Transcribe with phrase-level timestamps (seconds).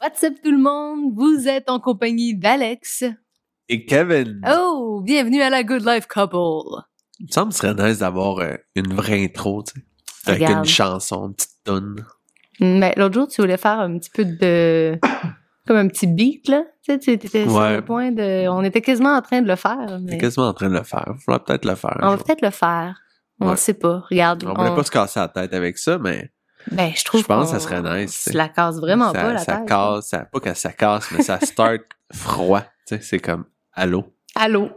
[0.00, 1.12] What's up tout le monde?
[1.16, 3.04] Vous êtes en compagnie d'Alex.
[3.68, 6.36] Et Kevin, Oh, bienvenue à la Good Life Couple.
[7.18, 10.30] il me semble que ce serait nice d'avoir euh, une vraie intro, tu sais.
[10.30, 10.64] Avec Regarde.
[10.66, 11.96] une chanson, une petite tune.
[12.60, 14.98] Mais l'autre jour, tu voulais faire un petit peu de...
[15.66, 16.62] Comme un petit beat, là.
[16.82, 18.48] Tu sais, tu étais sur le point de...
[18.48, 20.82] On était quasiment en train de le faire, mais T'es quasiment en train de le
[20.84, 21.12] faire.
[21.24, 21.98] Faudra peut-être le faire.
[22.00, 22.98] on va peut-être le faire.
[23.40, 23.56] On Ouais.
[23.56, 24.02] sait pas.
[24.10, 24.44] Regarde.
[24.44, 26.30] On voulait pas se casser la tête avec ça, mais
[26.72, 29.32] Ben, je trouve Je pense que ça serait nice, c'est- la casse vraiment ça, pas,
[29.32, 29.68] la ça tête.
[29.68, 32.62] casse, ça, pas que ça casse, mais ça start froid.
[32.86, 34.04] Tu sais, c'est comme allô.
[34.34, 34.70] Allô?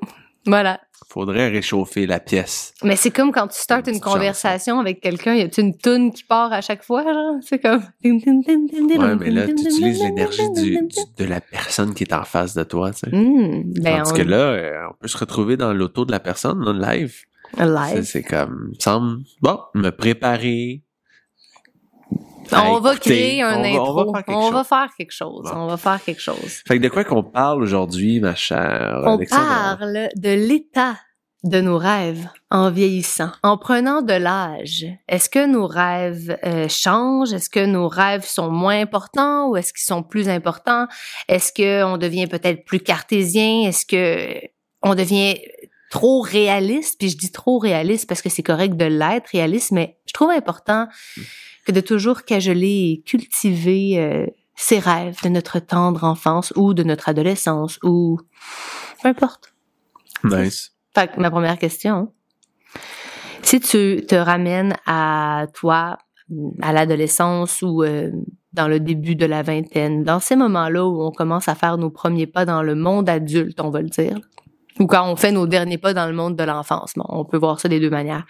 [0.46, 0.80] Voilà.
[1.10, 2.74] Faudrait réchauffer la pièce.
[2.84, 6.24] Mais c'est comme quand tu startes Une conversation avec quelqu'un, y a une toune qui
[6.24, 7.36] part à chaque fois, genre?
[7.42, 7.84] C'est comme...
[8.04, 12.54] Ouais, mais là, tu utilises l'énergie du, du- de la personne qui est en face
[12.54, 13.16] de toi, tu sais.
[13.16, 14.16] Hmm, ben, Tandis on...
[14.16, 17.16] que là, euh, on peut se retrouver dans l'auto de la personne, en live.
[17.58, 18.04] C'est- live.
[18.04, 20.84] C'est comme, il me semble, bon, me préparer.
[22.52, 24.00] On va créer un On va- intro.
[24.02, 24.54] On va faire quelque on chose.
[24.54, 25.44] va faire quelque chose.
[25.52, 25.58] Bon.
[25.58, 26.62] On va faire quelque chose.
[26.68, 29.78] Fait que de quoi qu'on parle aujourd'hui, ma chère On Alexandra?
[29.78, 30.98] parle de l'état
[31.44, 34.86] de nos rêves en vieillissant, en prenant de l'âge.
[35.08, 37.34] Est-ce que nos rêves euh, changent?
[37.34, 40.86] Est-ce que nos rêves sont moins importants ou est-ce qu'ils sont plus importants?
[41.28, 43.68] Est-ce que on devient peut-être plus cartésien?
[43.68, 44.40] Est-ce que
[44.84, 45.40] on devient
[45.90, 47.00] trop réaliste?
[47.00, 50.30] Puis je dis trop réaliste parce que c'est correct de l'être réaliste, mais je trouve
[50.30, 50.88] important
[51.66, 56.84] que de toujours cajoler et cultiver euh, ces rêves de notre tendre enfance ou de
[56.84, 58.20] notre adolescence ou
[59.02, 59.54] peu importe.
[60.24, 60.72] Nice.
[60.94, 62.14] Fait que ma première question,
[63.42, 65.98] si tu te ramènes à toi,
[66.62, 68.12] à l'adolescence ou euh,
[68.54, 71.90] dans le début de la vingtaine, dans ces moments-là où on commence à faire nos
[71.90, 74.18] premiers pas dans le monde adulte, on va le dire,
[74.80, 77.38] ou quand on fait nos derniers pas dans le monde de l'enfance, bon, on peut
[77.38, 78.26] voir ça des deux manières.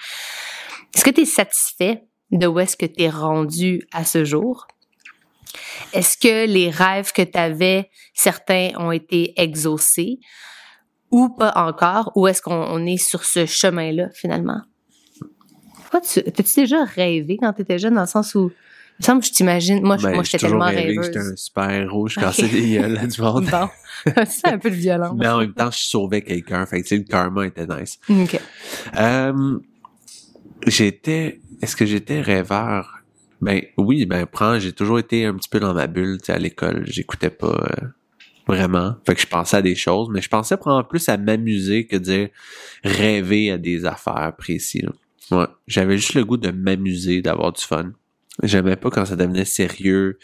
[0.93, 4.67] Est-ce que tu es satisfait de où est-ce que tu es rendu à ce jour?
[5.93, 10.19] Est-ce que les rêves que tu avais, certains ont été exaucés?
[11.13, 14.61] ou pas encore, ou est-ce qu'on on est sur ce chemin-là finalement?
[15.91, 16.21] T'as-tu
[16.55, 19.33] déjà rêvé quand tu étais jeune, dans le sens où, il me semble que je
[19.33, 21.05] t'imagine, moi, je- Ben, moi j'étais tellement rêvé que rêveuse.
[21.07, 23.45] J'étais un super héros, je cassais des gueules du monde.
[23.51, 23.69] Bon,
[24.25, 25.13] c'est un peu de violence.
[25.17, 26.65] Mais en même temps, je sauvais quelqu'un.
[26.65, 27.99] Fait que, tu sais, le karma était nice.
[28.09, 28.39] Ok.
[28.97, 29.59] Euh,
[30.65, 32.99] j'étais, est-ce que j'étais rêveur?
[33.41, 36.33] Ben, oui, ben, prends, j'ai toujours été un petit peu dans ma bulle, tu sais,
[36.33, 36.83] à l'école.
[36.85, 37.87] J'écoutais pas, euh,
[38.47, 38.95] vraiment.
[39.05, 41.95] Fait que je pensais à des choses, mais je pensais prendre plus à m'amuser que
[41.95, 42.29] dire
[42.83, 44.89] rêver à des affaires précises.
[45.31, 45.45] Ouais.
[45.67, 47.93] J'avais juste le goût de m'amuser, d'avoir du fun.
[48.43, 50.17] J'aimais pas quand ça devenait sérieux.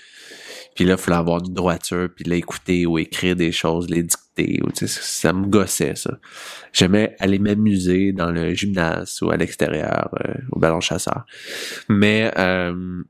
[0.75, 4.62] Puis là, il fallait avoir une droiture, puis l'écouter ou écrire des choses, les dicter.
[4.63, 6.19] Ou, tu sais, ça me gossait, ça.
[6.72, 11.25] J'aimais aller m'amuser dans le gymnase ou à l'extérieur, euh, au ballon chasseur.
[11.90, 13.03] Mais euh,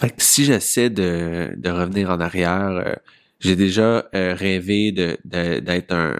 [0.00, 2.94] fait que si j'essaie de, de revenir en arrière, euh,
[3.38, 6.16] j'ai déjà euh, rêvé de d'être un,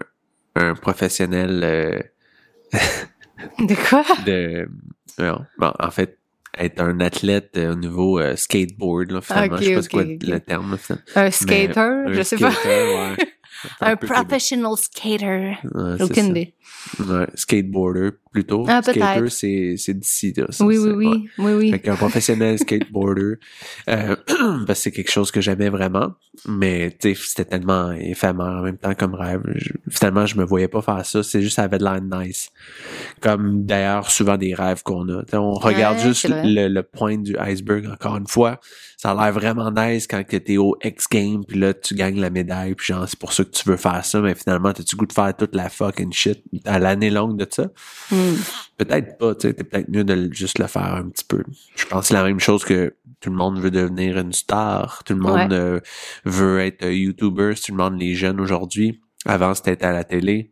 [0.54, 2.10] un professionnel
[3.58, 4.04] De quoi?
[4.24, 4.68] de
[5.18, 6.18] non, bon, en fait
[6.58, 9.90] être un athlète euh, au niveau euh, skateboard là, finalement je sais pas ok, c'est
[9.90, 10.96] quoi le terme là.
[11.16, 11.80] Un skater?
[11.80, 12.50] un je sais pas.
[12.64, 13.16] ouais.
[13.80, 15.56] Un professional skater.
[15.74, 16.30] Ouais, Aucune ça.
[16.30, 16.54] idée.
[17.00, 18.64] Ouais, skateboarder plutôt.
[18.68, 20.46] Ah, Skater, c'est, c'est d'ici, là.
[20.50, 21.22] ça, Oui, oui, oui, ouais.
[21.38, 21.70] oui, oui.
[21.70, 23.34] Fait qu'un professionnel skateboarder,
[23.88, 24.16] euh,
[24.66, 26.14] parce que c'est quelque chose que j'aimais vraiment,
[26.48, 29.42] mais tu sais, c'était tellement éphémère en même temps comme rêve.
[29.54, 32.50] Je- finalement, je me voyais pas faire ça, c'est juste ça avait de l'air nice.
[33.20, 35.22] Comme d'ailleurs souvent des rêves qu'on a.
[35.34, 38.60] On regarde Ouais, juste le, le point du iceberg encore une fois.
[38.96, 42.30] Ça a l'air vraiment nice quand t'es au X Game puis là tu gagnes la
[42.30, 45.06] médaille puis genre c'est pour ça que tu veux faire ça mais finalement t'as-tu goût
[45.06, 47.64] de faire toute la fucking shit à l'année longue de ça?
[48.10, 48.34] Hmm.
[48.76, 51.42] Peut-être pas, tu sais, t'es peut-être mieux de juste le faire un petit peu.
[51.76, 55.02] Je pense que c'est la même chose que tout le monde veut devenir une star,
[55.04, 55.58] tout le monde Ouais.
[55.58, 55.80] euh,
[56.24, 59.00] veut être euh, YouTuber, tout le monde les jeunes aujourd'hui.
[59.26, 60.50] Avant c'était à la télé.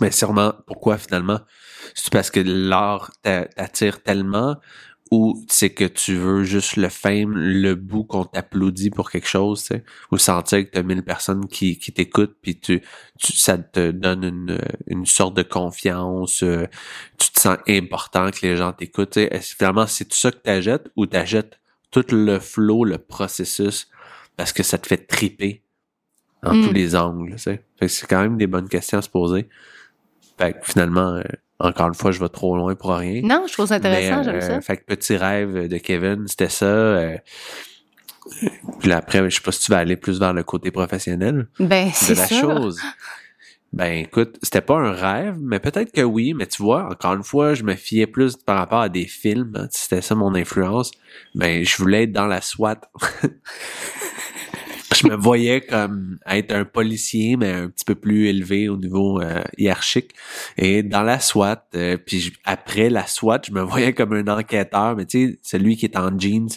[0.00, 1.38] Mais sûrement, pourquoi finalement?
[1.94, 4.56] C'est parce que l'art t'a- t'attire tellement
[5.12, 9.60] ou c'est que tu veux juste le fame, le bout qu'on t'applaudit pour quelque chose,
[9.60, 12.82] tu sais, ou sentir que t'as mille personnes qui, qui t'écoutent, puis tu,
[13.18, 14.58] tu, ça te donne une,
[14.88, 16.66] une sorte de confiance, euh,
[17.18, 19.10] tu te sens important que les gens t'écoutent.
[19.10, 19.40] tu sais.
[19.40, 21.60] Finalement, c'est tout ça que t'achètes ou t'achètes
[21.92, 23.88] tout le flow, le processus,
[24.36, 25.62] parce que ça te fait triper
[26.42, 26.66] en Mm.
[26.66, 27.32] tous les angles.
[27.32, 27.64] tu sais?
[27.78, 29.48] Fait que c'est quand même des bonnes questions à se poser.
[30.38, 31.22] Fait que finalement, euh,
[31.58, 33.22] encore une fois, je vais trop loin pour rien.
[33.22, 34.60] Non, je trouve ça intéressant, j'aime euh, ça.
[34.60, 36.66] Fait que petit rêve de Kevin, c'était ça.
[36.66, 37.16] euh,
[38.80, 41.46] puis là, après, je sais pas si tu vas aller plus vers le côté professionnel
[41.60, 42.80] Ben, de c'est la chose.
[43.72, 47.22] Ben écoute, c'était pas un rêve, mais peut-être que oui, mais tu vois, encore une
[47.22, 50.92] fois, je me fiais plus par rapport à des films, hein, c'était ça mon influence.
[51.34, 52.80] Ben je voulais être dans la SWAT.
[54.94, 59.20] je me voyais comme être un policier, mais un petit peu plus élevé au niveau
[59.20, 60.10] euh, hiérarchique.
[60.56, 64.26] Et dans la SWAT, euh, puis je- après la SWAT, je me voyais comme un
[64.28, 66.48] enquêteur, mais tu sais, celui qui est en jeans,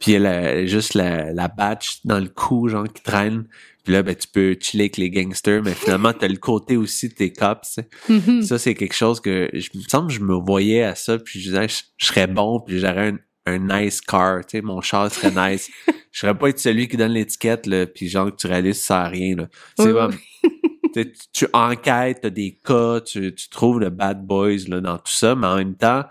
[0.00, 3.44] puis il a la- juste la, la batch dans le cou, genre, qui traîne.
[3.84, 7.08] Puis là, ben, tu peux chiller avec les gangsters, mais finalement, t'as le côté aussi
[7.08, 7.80] de tes cops.
[8.10, 8.42] Mhm.
[8.42, 11.48] Ça, c'est quelque chose que je me semble je me voyais à ça, puis je
[11.50, 15.10] disais, je, je serais bon, puis j'aurais un, un nice car, tu sais, mon char
[15.10, 15.70] serait nice.
[16.12, 18.86] je serais pas être celui qui donne l'étiquette, là, puis genre que tu réalises ça
[18.86, 19.48] sert à rien, là.
[19.76, 24.80] C'est Oui, comme, tu, enquêtes, t'as des cas, tu, tu trouves le bad boys, là,
[24.80, 26.04] dans tout ça, mais en même temps,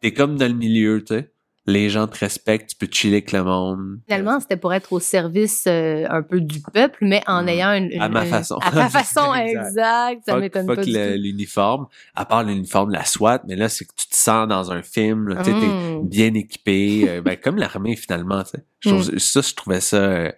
[0.00, 1.30] t'es comme dans le milieu, tu sais.
[1.70, 3.98] Les gens te respectent, tu peux chiller avec le monde.
[4.08, 7.90] Finalement, c'était pour être au service euh, un peu du peuple, mais en ayant une,
[7.92, 8.56] une- À ma une- façon.
[8.62, 9.68] À ta façon, Exact.
[9.68, 10.22] exact.
[10.26, 10.74] Ça m'étonne pas
[11.16, 14.72] l'uniforme, à part l'uniforme de la SWAT, mais là, c'est que tu te sens dans
[14.72, 16.08] un film, tu sais, t'es Mm.
[16.08, 18.42] bien équipé, euh, ben, comme l'armée finalement.
[18.80, 20.32] Je trouve- Ça, je trouvais ça euh,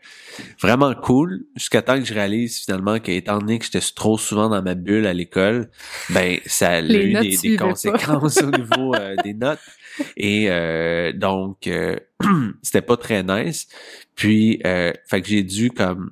[0.60, 4.62] vraiment cool, jusqu'à temps que je réalise finalement qu'étant donné que j'étais trop souvent dans
[4.62, 5.70] ma bulle à l'école,
[6.10, 8.94] ben ça a eu des, conséquences au niveau
[9.24, 9.60] des notes.
[10.16, 11.96] Et euh, donc, euh,
[12.62, 13.68] c'était pas très nice.
[14.16, 16.10] Puis, euh, fait que j'ai dû comme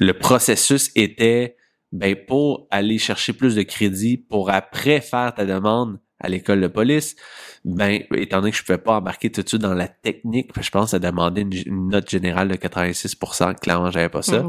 [0.00, 1.56] le processus était
[1.92, 6.66] ben pour aller chercher plus de crédit pour après faire ta demande à l'école de
[6.66, 7.14] police,
[7.64, 10.70] ben étant donné que je pouvais pas embarquer tout de suite dans la technique, je
[10.70, 14.44] pense à demander une, une note générale de 86%, clairement j'avais pas ça.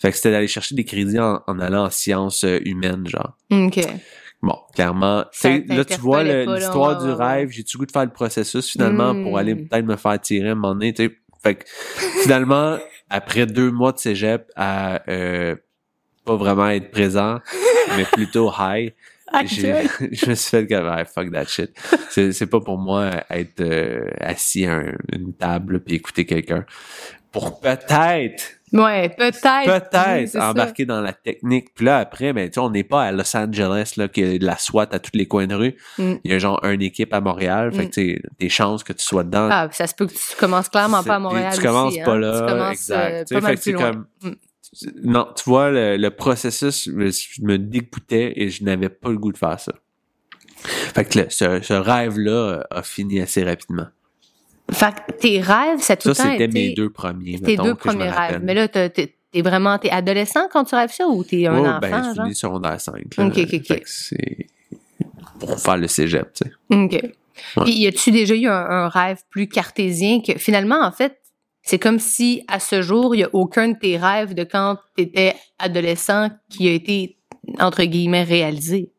[0.00, 3.36] Fait que c'était d'aller chercher des crédits en, en allant en sciences euh, humaines genre.
[3.50, 3.80] OK.
[4.42, 5.24] Bon, clairement,
[5.76, 6.22] là tu vois
[6.56, 9.22] l'histoire du rêve, j'ai-tu goût de faire le processus finalement Mm.
[9.22, 11.16] pour aller peut-être me faire tirer à un moment donné, tu sais?
[11.42, 11.64] Fait que
[12.22, 12.78] finalement,
[13.10, 15.54] après deux mois de cégep à euh,
[16.24, 17.40] pas vraiment être présent,
[17.96, 18.92] mais plutôt high,
[20.12, 21.70] je me suis fait comme ah, fuck that shit.
[22.10, 26.64] C'est, c'est pas pour moi être euh, assis à un- une table puis écouter quelqu'un.
[27.32, 28.44] Pour peut-être,
[28.74, 29.42] Ouais, peut-être.
[29.44, 30.50] Oui, peut-être ça.
[30.50, 31.74] embarquer dans la technique.
[31.74, 34.34] Puis là après, ben tu sais, on n'est pas à Los Angeles là qu'il y
[34.34, 35.76] a de la SWAT à tous les coins de rue.
[35.98, 36.14] Mm.
[36.24, 37.72] Il y a genre une équipe à Montréal.
[37.72, 37.88] Fait Mm.
[37.90, 39.48] que tu sais, des chances que tu sois dedans.
[39.50, 42.04] Ah, ça se peut que tu commences clairement pas à Montréal Tu commences aussi, hein.
[42.04, 43.12] pas là, Tu commences, exact.
[43.12, 44.30] euh, Tu pas fait que comme Mm.
[45.04, 47.10] non, tu vois le, le processus me,
[47.42, 49.72] me dégoûtait et je n'avais pas le goût de faire ça.
[50.94, 53.88] Fait que là, ce, ce rêve-là a fini assez rapidement.
[54.70, 57.38] Fait que tes rêves, ça a tout Ça, c'était mes deux premiers.
[57.40, 58.40] tes deux premiers rêves.
[58.42, 58.90] Mais là, t'es
[59.32, 62.22] t'es vraiment, t'es adolescent quand tu rêves ça ou t'es un Ouais, enfant, ben, je
[62.22, 63.16] finis secondaire 5.
[63.16, 63.26] Là.
[63.26, 63.82] Ok, ok, ok.
[63.86, 64.46] C'est
[65.40, 66.52] pour faire le cégep, tu sais.
[66.76, 67.12] OK.
[67.64, 71.18] Puis, y a-tu déjà eu un, un rêve plus cartésien que finalement, en fait,
[71.62, 74.76] c'est comme si à ce jour, il y a aucun de tes rêves de quand
[74.96, 77.16] tu étais adolescent qui a été,
[77.58, 78.90] entre guillemets, réalisé?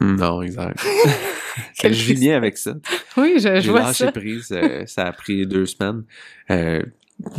[0.00, 0.78] Non, exact.
[1.82, 2.74] Je vis bien avec ça.
[3.16, 4.12] Oui, je, je J'ai vois ça.
[4.12, 4.48] prise.
[4.52, 6.04] euh, ça a pris deux semaines.
[6.50, 6.82] Euh,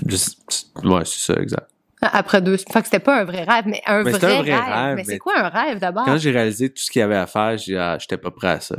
[0.07, 1.67] juste- ouais, c'est ça, exact.
[2.01, 2.57] Après deux.
[2.57, 4.73] Fait que c'était pas un vrai rêve, mais un, Mais vrai, un vrai rêve.
[4.73, 6.03] rêve, Mais c'est quoi un rêve d'abord?
[6.05, 8.47] Quand j'ai réalisé tout ce qu'il y avait à faire, j'ai ah, j'étais pas prêt
[8.49, 8.77] à ça.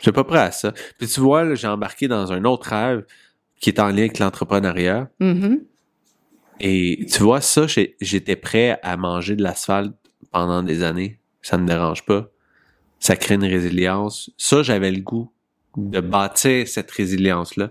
[0.00, 0.72] J'étais pas prêt à ça.
[0.98, 3.04] Puis tu vois, j'ai embarqué dans un autre rêve
[3.60, 5.08] qui est en lien avec l'entrepreneuriat.
[5.20, 5.60] Mhm.
[6.60, 7.66] Et tu vois, ça,
[8.00, 9.92] j'étais prêt à manger de l'asphalte
[10.32, 11.20] pendant des années.
[11.40, 12.28] Ça ne me dérange pas.
[13.00, 14.30] Ça crée une résilience.
[14.36, 15.30] Ça, j'avais le goût
[15.76, 17.70] de bâtir cette résilience-là.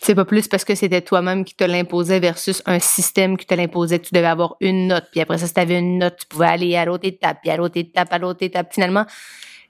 [0.00, 3.54] C'est pas plus parce que c'était toi-même qui te l'imposait versus un système qui te
[3.54, 5.04] l'imposait que tu devais avoir une note.
[5.12, 7.50] Puis après ça, si tu avais une note, tu pouvais aller à l'autre étape, puis
[7.50, 8.72] à l'autre étape, à l'autre étape.
[8.74, 9.06] Finalement,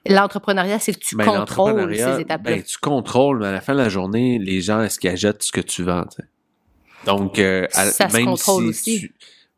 [0.07, 2.55] l'entrepreneuriat, c'est que tu Ben, contrôles ces étapes-là.
[2.55, 5.43] Ben, tu contrôles, mais à la fin de la journée, les gens, est-ce qu'ils achètent
[5.43, 6.05] ce que tu vends?
[7.05, 8.99] Donc, euh, à- Ça se même contrôle si aussi.
[9.01, 9.13] tu-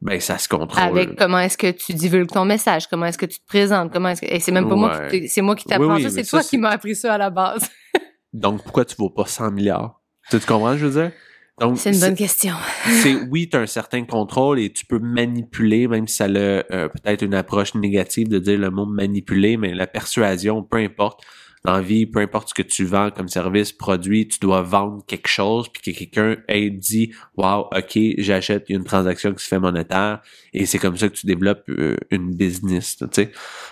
[0.05, 0.83] ben, ça se contrôle.
[0.83, 4.09] Avec comment est-ce que tu divulgues ton message, comment est-ce que tu te présentes, comment
[4.09, 4.27] est-ce que...
[4.27, 6.23] Et c'est même pas moi qui, te- c'est moi qui t'apprends Oui, oui, ça, c'est
[6.23, 7.67] toi qui m'as appris ça à la base.
[8.33, 9.99] Donc, pourquoi tu vaux pas 100 milliards?
[10.29, 11.11] Tu, tu comprends, ce que je veux dire?
[11.59, 12.53] Donc, C'est une bonne question.
[13.01, 16.27] c'est oui, tu as un certain contrôle et tu peux manipuler, même si ça a
[16.27, 21.23] euh, peut-être une approche négative de dire le mot manipuler, mais la persuasion, peu importe.
[21.65, 25.03] Dans la vie, peu importe ce que tu vends comme service, produit, tu dois vendre
[25.07, 29.33] quelque chose, puis que quelqu'un ait dit Wow, ok, j'achète, il y a une transaction
[29.33, 30.21] qui se fait monétaire,
[30.53, 33.31] et c'est comme ça que tu développes euh, une business, tu sais.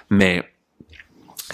[0.09, 0.43] Mais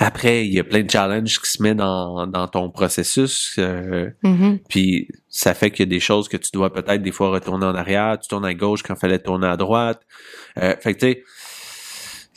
[0.01, 3.55] après, il y a plein de challenges qui se mettent dans, dans ton processus.
[3.60, 4.60] euh, Mhm.
[4.69, 7.65] puis ça fait qu'il y a des choses que tu dois peut-être des fois retourner
[7.65, 10.01] en arrière, tu tournes à gauche quand il fallait tourner à droite.
[10.58, 11.24] Euh, fait que tu sais,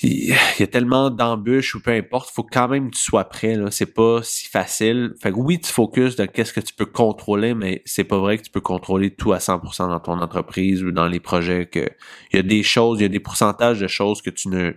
[0.03, 3.55] il y a tellement d'embûches ou peu importe, faut quand même que tu sois prêt.
[3.55, 5.15] Là, c'est pas si facile.
[5.21, 8.39] Fait que oui, tu focuses dans qu'est-ce que tu peux contrôler, mais c'est pas vrai
[8.39, 11.67] que tu peux contrôler tout à 100% dans ton entreprise ou dans les projets.
[11.67, 11.89] Que
[12.33, 14.73] il y a des choses, il y a des pourcentages de choses que tu ne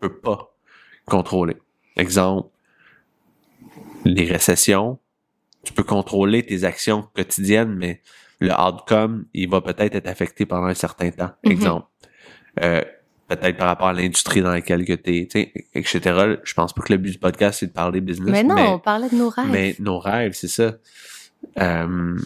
[0.00, 0.56] peux pas
[1.06, 1.56] contrôler.
[1.96, 2.48] Exemple,
[4.04, 4.98] les récessions,
[5.64, 8.02] tu peux contrôler tes actions quotidiennes, mais
[8.40, 11.32] le outcome, il va peut-être être affecté pendant un certain temps.
[11.44, 11.52] Mhm.
[11.52, 11.86] Exemple.
[12.62, 12.82] Euh,
[13.28, 16.36] peut-être par rapport à l'industrie dans laquelle que t'es, tu sais, etc.
[16.44, 18.30] Je pense pas que le but du podcast, c'est de parler business.
[18.30, 19.46] Mais non, on parlait de nos rêves.
[19.50, 20.74] mais nos rêves, c'est ça.
[21.60, 22.16] Euh,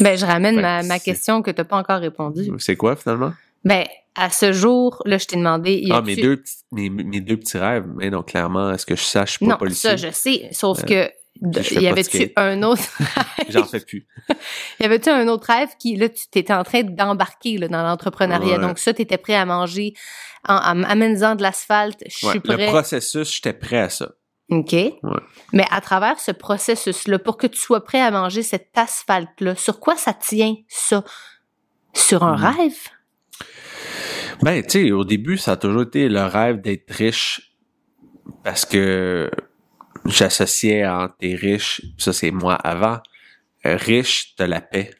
[0.00, 2.48] Ben, je ramène ma, que ma question que t'as pas encore répondu.
[2.58, 3.32] c'est quoi, finalement?
[3.64, 7.20] Ben, à ce jour, là, je t'ai demandé, y Ah, mes deux, petits- mes, mes
[7.20, 7.84] deux petits rêves.
[7.96, 9.90] Mais non, clairement, est-ce que je sache, je suis pas Non, policier?
[9.90, 10.48] ça, je sais.
[10.52, 12.82] Sauf que, je fais y avait-tu un autre,
[13.48, 14.06] J'en fais plus.
[14.80, 18.56] y avait-tu un autre rêve qui, là, tu t'étais en train d'embarquer, là, dans l'entrepreneuriat?
[18.56, 18.62] Ouais.
[18.62, 19.94] Donc, ça, t'étais prêt à manger
[20.48, 22.02] en, en amenant de l'asphalte.
[22.06, 22.66] Je suis Ouais, le prêt.
[22.68, 24.12] processus, j'étais prêt à ça.
[24.50, 24.74] OK.
[25.52, 29.80] Mais à travers ce processus-là, pour que tu sois prêt à manger cet asphalte-là, sur
[29.80, 31.02] quoi ça tient, ça?
[31.94, 32.44] Sur un Mhm.
[32.56, 32.78] rêve?
[34.42, 37.56] Ben, tu sais, au début, ça a toujours été le rêve d'être riche
[38.44, 39.30] parce que
[40.08, 43.00] j'associais en t'es riche, ça c'est moi avant,
[43.66, 44.90] euh, riche, t'as la paix.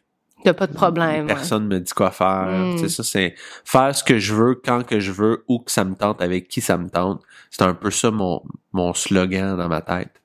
[0.44, 1.26] T'as pas de problème.
[1.26, 1.34] ouais.
[1.34, 2.46] Personne me dit quoi faire.
[2.48, 2.78] Mm.
[2.78, 3.34] Sais, ça, c'est
[3.64, 6.48] faire ce que je veux, quand que je veux, où que ça me tente, avec
[6.48, 7.22] qui ça me tente.
[7.50, 10.20] C'est un peu ça mon, mon slogan dans ma tête.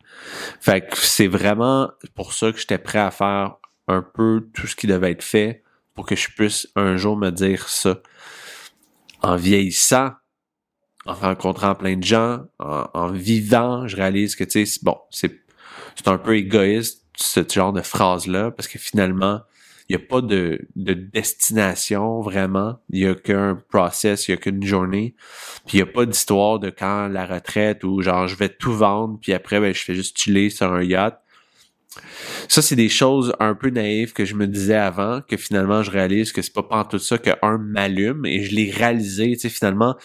[0.60, 3.56] Fait que c'est vraiment pour ça que j'étais prêt à faire
[3.88, 5.64] un peu tout ce qui devait être fait
[5.96, 7.98] pour que je puisse un jour me dire ça.
[9.24, 10.12] En vieillissant,
[11.06, 15.42] en rencontrant plein de gens, en, en vivant, je réalise que, tu sais, bon, c'est,
[16.06, 19.42] un peu égoïste, ce genre de phrase-là, parce que finalement,
[19.92, 22.80] il n'y a pas de, de destination vraiment.
[22.92, 25.16] Il n'y a qu'un process, il n'y a qu'une journée.
[25.68, 28.72] Puis il n'y a pas d'histoire de quand la retraite ou genre je vais tout
[28.72, 31.20] vendre, puis après ben, je fais juste chiller sur un yacht.
[32.48, 35.92] Ça, c'est des choses un peu naïves que je me disais avant, que finalement je
[35.92, 39.50] réalise que c'est pas tout ça que un m'allume et je l'ai réalisé, tu sais,
[39.50, 39.98] finalement.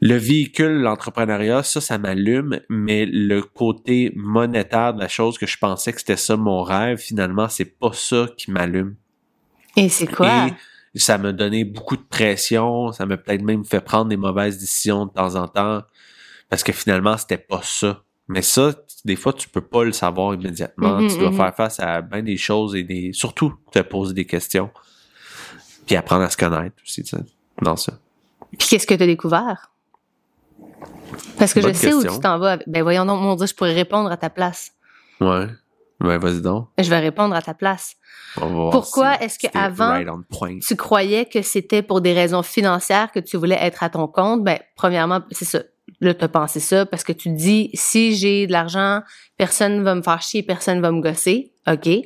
[0.00, 5.56] Le véhicule, l'entrepreneuriat, ça, ça m'allume, mais le côté monétaire de la chose que je
[5.56, 8.96] pensais que c'était ça mon rêve, finalement, c'est pas ça qui m'allume.
[9.76, 10.48] Et c'est quoi?
[10.94, 14.58] Et ça m'a donné beaucoup de pression, ça m'a peut-être même fait prendre des mauvaises
[14.58, 15.82] décisions de temps en temps,
[16.48, 18.02] parce que finalement, c'était pas ça.
[18.28, 18.74] Mais ça,
[19.04, 21.00] des fois, tu peux pas le savoir immédiatement.
[21.00, 21.36] Mhm, tu dois mhm.
[21.36, 24.70] faire face à bien des choses et des surtout te poser des questions.
[25.86, 27.22] Puis apprendre à se connaître aussi, tu sais,
[27.60, 27.98] dans ça.
[28.56, 29.73] Puis qu'est-ce que tu as découvert?
[31.38, 32.58] Parce que je sais où tu t'en vas.
[32.66, 34.72] Ben voyons donc, mon Dieu, je pourrais répondre à ta place.
[35.20, 35.46] Ouais.
[36.00, 36.68] Ben, vas-y donc.
[36.78, 37.96] Je vais répondre à ta place.
[38.36, 40.62] On va voir Pourquoi si est-ce que avant- right.
[40.66, 44.42] Tu croyais que c'était pour des raisons financières que tu voulais être à ton compte?
[44.42, 45.60] Ben, premièrement, c'est ça.
[46.00, 49.02] Là, tu as pensé ça parce que tu te dis, si j'ai de l'argent,
[49.36, 51.50] personne va me faire chier, personne va me gosser.
[51.66, 51.86] OK?
[51.86, 52.04] Ouais.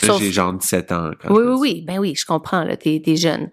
[0.00, 1.10] Sauf- J'ai genre 17 ans.
[1.20, 1.84] Quand Oui, oui, oui.
[1.84, 3.50] Ben oui, je comprends, là, t'es, t'es jeune.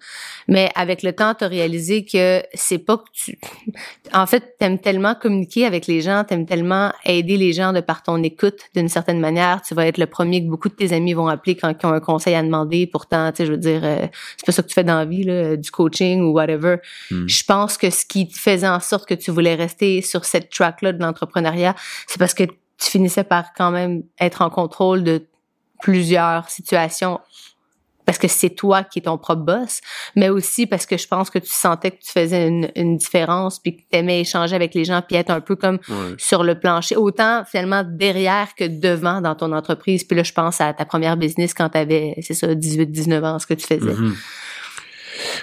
[0.47, 3.39] Mais avec le temps, t'as réalisé que c'est pas que tu...
[4.13, 8.03] En fait, t'aimes tellement communiquer avec les gens, t'aimes tellement aider les gens de par
[8.03, 9.61] ton écoute d'une certaine manière.
[9.63, 11.93] Tu vas être le premier que beaucoup de tes amis vont appeler quand ils ont
[11.93, 12.85] un conseil à demander.
[12.85, 14.05] Pourtant, tu sais, je veux dire, euh,
[14.37, 16.77] c'est pas ça que tu fais dans la vie, là, du coaching ou whatever.
[17.09, 17.27] Hmm.
[17.27, 20.93] Je pense que ce qui faisait en sorte que tu voulais rester sur cette track-là
[20.93, 21.75] de l'entrepreneuriat,
[22.07, 22.43] c'est parce que
[22.79, 25.25] tu finissais par quand même être en contrôle de
[25.81, 27.19] plusieurs situations
[28.05, 29.81] parce que c'est toi qui es ton propre boss,
[30.15, 33.59] mais aussi parce que je pense que tu sentais que tu faisais une, une différence
[33.59, 36.15] puis que tu aimais échanger avec les gens puis être un peu comme Ouais.
[36.17, 40.03] sur le plancher, autant finalement derrière que devant dans ton entreprise.
[40.03, 43.37] Puis là, je pense à ta première business quand tu avais, c'est ça, 18-19 ans,
[43.37, 43.93] ce que tu faisais.
[43.93, 44.15] Mhm.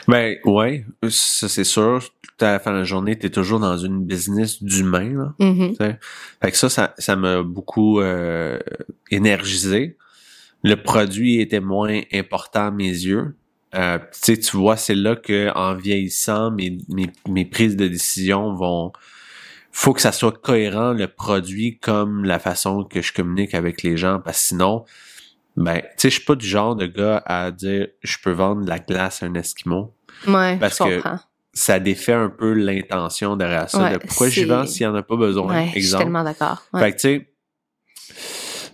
[0.08, 2.02] Ben, ouais, ça c'est sûr.
[2.40, 5.34] À la fin de la journée, t'es toujours dans une business d'humain, là.
[5.38, 5.74] Mhm.
[5.76, 8.58] Fait que ça, ça, ça m'a beaucoup euh,
[9.10, 9.96] énergisé.
[10.62, 13.36] Le produit était moins important à mes yeux.
[13.74, 18.54] Euh, tu tu vois, c'est là que en vieillissant, mes, mes, mes prises de décision
[18.54, 18.92] vont.
[19.72, 23.98] Faut que ça soit cohérent le produit comme la façon que je communique avec les
[23.98, 24.84] gens, parce que sinon,
[25.56, 28.66] ben, tu sais, je suis pas du genre de gars à dire je peux vendre
[28.68, 29.94] la glace à un esquimau.
[30.26, 31.08] Ouais, Parce je que.
[31.58, 33.84] Ça défait un peu l'intention derrière ça.
[33.84, 35.54] Ouais, de pourquoi j'y vends s'il y en a pas besoin.
[35.54, 36.04] Ouais, je suis exemple.
[36.04, 36.62] tellement d'accord.
[36.78, 37.28] Fait que tu sais,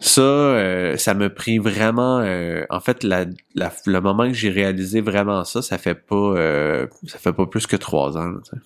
[0.00, 2.18] ça, euh, ça m'a pris vraiment.
[2.18, 6.16] euh, en fait, la, la- le moment que j'ai réalisé vraiment ça, ça fait pas,
[6.16, 8.26] euh, ça fait pas plus que trois ans.
[8.30, 8.62] là, tu sais.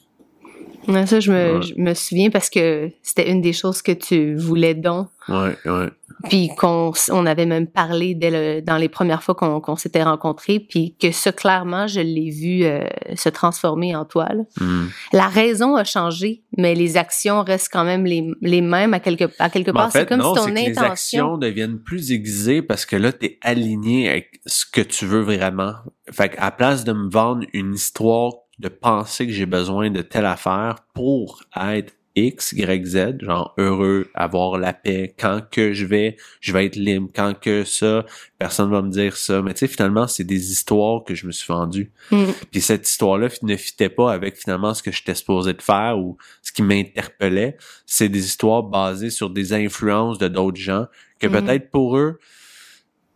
[0.88, 1.62] Ouais, ça, je me, Ouais.
[1.62, 5.09] je me souviens parce que c'était une des choses que tu voulais donc.
[5.28, 5.88] Ouais, ouais.
[6.31, 10.02] Puis qu'on on avait même parlé dès le- dans les premières fois qu'on qu'on s'était
[10.02, 14.28] rencontrés, puis que ça, clairement, je l'ai vu euh, se transformer en toi.
[14.33, 14.43] là.
[14.61, 14.87] Hmm.
[15.12, 19.25] La raison a changé, mais les actions restent quand même les, les mêmes à quelque,
[19.38, 19.87] à quelque Mais part.
[19.88, 20.87] en fait, c'est comme non, si ton que les intention...
[20.93, 25.73] actions deviennent plus aiguisées parce que là, t'es aligné avec ce que tu veux vraiment.
[26.12, 30.26] Fait qu'à place de me vendre une histoire de penser que j'ai besoin de telle
[30.26, 36.16] affaire pour être X, Y, Z, genre heureux, avoir la paix, quand que je vais,
[36.40, 38.06] je vais être libre, quand que ça,
[38.38, 39.42] personne va me dire ça.
[39.42, 41.92] Mais tu sais, finalement, c'est des histoires que je me suis vendu.
[42.10, 42.25] Mm.
[42.50, 46.16] Puis cette histoire-là ne fitait pas avec finalement ce que j'étais supposé de faire ou
[46.40, 47.58] ce qui m'interpellait.
[47.84, 50.86] C'est des histoires basées sur des influences de d'autres gens
[51.20, 51.32] que Mhm.
[51.44, 52.18] peut-être pour eux,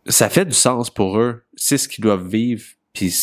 [0.05, 1.41] ça fait du sens pour eux.
[1.55, 2.65] C'est ce qu'ils doivent vivre.
[2.93, 3.15] Puis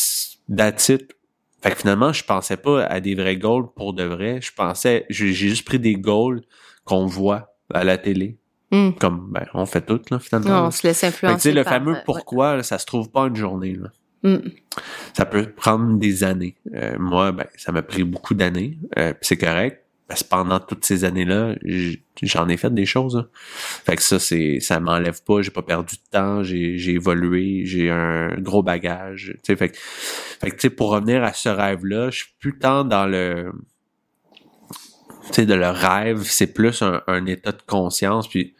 [0.53, 1.15] that's it.
[1.61, 4.39] Fait que finalement, je pensais pas à des vrais goals pour de vrai.
[4.41, 6.41] Je pensais, j'ai juste pris des goals
[6.85, 8.37] qu'on voit à la télé.
[8.71, 8.91] Mm.
[8.99, 10.49] Comme, ben, on fait tout, là, finalement.
[10.61, 11.41] Non, on se laisse Fait que, tu influencer.
[11.41, 13.89] sais, le par- fameux euh, pourquoi, là, ça se trouve pas une journée, là.
[14.23, 14.37] ouais.
[14.37, 14.51] Mm.
[15.13, 16.55] Ça peut prendre des années.
[16.75, 18.77] Euh, moi, ben, ça m'a pris beaucoup d'années.
[18.97, 19.83] Euh, c'est correct.
[20.09, 21.53] Parce que pendant toutes ces années-là,
[22.23, 23.15] j'en ai fait des choses.
[23.15, 23.27] hein.
[23.85, 25.43] Fait que ça, c'est, ça m'enlève pas.
[25.43, 26.41] J'ai pas perdu de temps.
[26.41, 27.61] J'ai, évolué.
[27.65, 29.37] J'ai un gros bagage.
[29.45, 33.51] Fait que, fait que, pour revenir à ce rêve-là, je suis plus tant dans le,
[35.31, 36.23] tu de le rêve.
[36.23, 38.27] C'est plus un, état de conscience.
[38.27, 38.55] Puis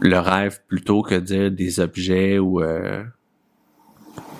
[0.00, 3.04] le rêve plutôt que dire des objets ou euh,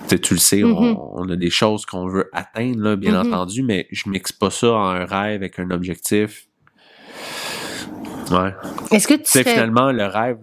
[0.05, 3.13] tu sais, tu le sais, on, on a des choses qu'on veut atteindre, là, bien
[3.23, 3.29] Mhm.
[3.33, 6.47] entendu, mais je mixe pas ça en un rêve avec un objectif.
[8.31, 8.53] Ouais.
[8.91, 10.39] Est-ce que tu sais, finalement, le rêve,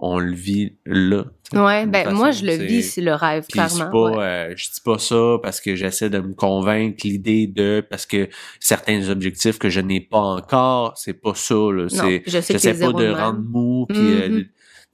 [0.00, 1.24] on le vit là.
[1.52, 3.90] Ouais, ben façon, moi je le vis, c'est le rêve, Puis clairement.
[3.90, 4.24] pas, ouais.
[4.52, 8.28] euh, je dis pas ça parce que j'essaie de me convaincre l'idée de parce que
[8.58, 11.54] certains objectifs que je n'ai pas encore, c'est pas ça.
[11.54, 14.44] Là, Non, c'est, je sais j'essaie pas de rendre mou puis euh, Mhm.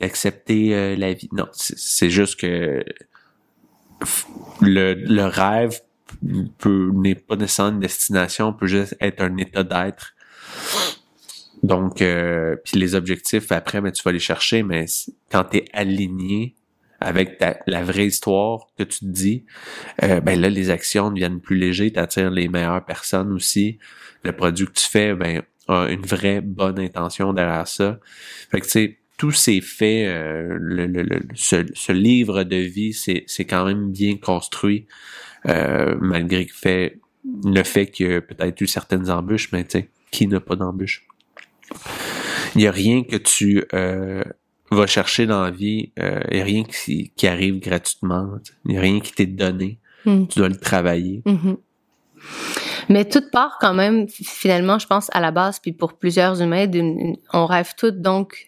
[0.00, 1.28] d'accepter euh, la vie.
[1.32, 2.84] Non, c'est, juste que
[4.60, 5.80] le, le rêve
[6.58, 10.14] peut n'est pas nécessairement une destination, peut juste être un état d'être.
[11.62, 14.86] Donc, euh, puis les objectifs après, mais tu vas les chercher, mais
[15.30, 16.54] quand tu es aligné
[17.00, 19.44] avec ta, la vraie histoire que tu te dis,
[20.02, 23.78] euh, ben là, les actions deviennent plus légères, tu attires les meilleures personnes aussi.
[24.24, 27.98] Le produit que tu fais, ben, a une vraie bonne intention derrière ça.
[28.50, 32.56] Fait que, tu sais, tous ces faits, euh, le, le, le- ce, ce livre de
[32.56, 34.86] vie, c'est, c'est quand même bien construit,
[35.46, 36.98] euh, malgré le fait,
[37.44, 40.56] le fait qu'il y a peut-être eu certaines embûches, mais tu sais, qui n'a pas
[40.56, 41.04] d'embûches?
[42.54, 44.24] Il n'y a rien que tu euh,
[44.70, 48.38] vas chercher dans la vie, euh, il n'y a rien qui, qui arrive gratuitement.
[48.64, 49.78] Il n'y a rien qui t'est donné.
[50.06, 50.26] Mm.
[50.28, 51.22] Tu dois le travailler.
[51.26, 51.56] Mhm.
[52.88, 56.66] Mais toute part quand même, finalement, je pense à la base, puis pour plusieurs humains,
[57.34, 58.47] on rêve toutes donc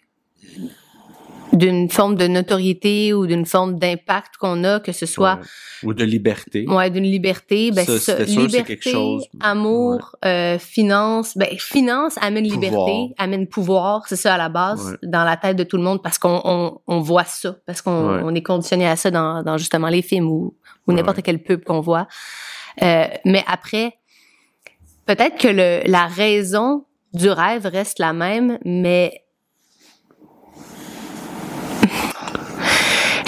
[1.53, 5.89] d'une forme de notoriété ou d'une forme d'impact qu'on a, que ce soit Ouais.
[5.89, 6.65] Ou de liberté.
[6.69, 9.27] ouais, d'une liberté, ben Ça, ça, sûr, liberté, quelque chose.
[9.41, 12.61] amour, euh, finance, ben finance amène Pouvoir.
[12.87, 15.09] liberté, amène pouvoir, c'est ça à la base Ouais.
[15.09, 18.11] dans la tête de tout le monde parce qu'on on, on voit ça, parce qu'on
[18.17, 18.21] Ouais.
[18.25, 20.55] on est conditionné à ça dans, dans justement les films ou,
[20.87, 21.23] ou Ouais, n'importe ouais.
[21.25, 22.07] quel pub qu'on voit.
[22.83, 23.95] Euh, mais après,
[25.07, 29.25] peut-être que le, la raison du rêve reste la même, mais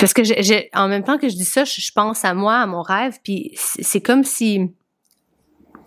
[0.03, 2.57] parce que j'ai- en même temps que je dis ça, je, je pense à moi,
[2.57, 4.69] à mon rêve, puis c'est comme si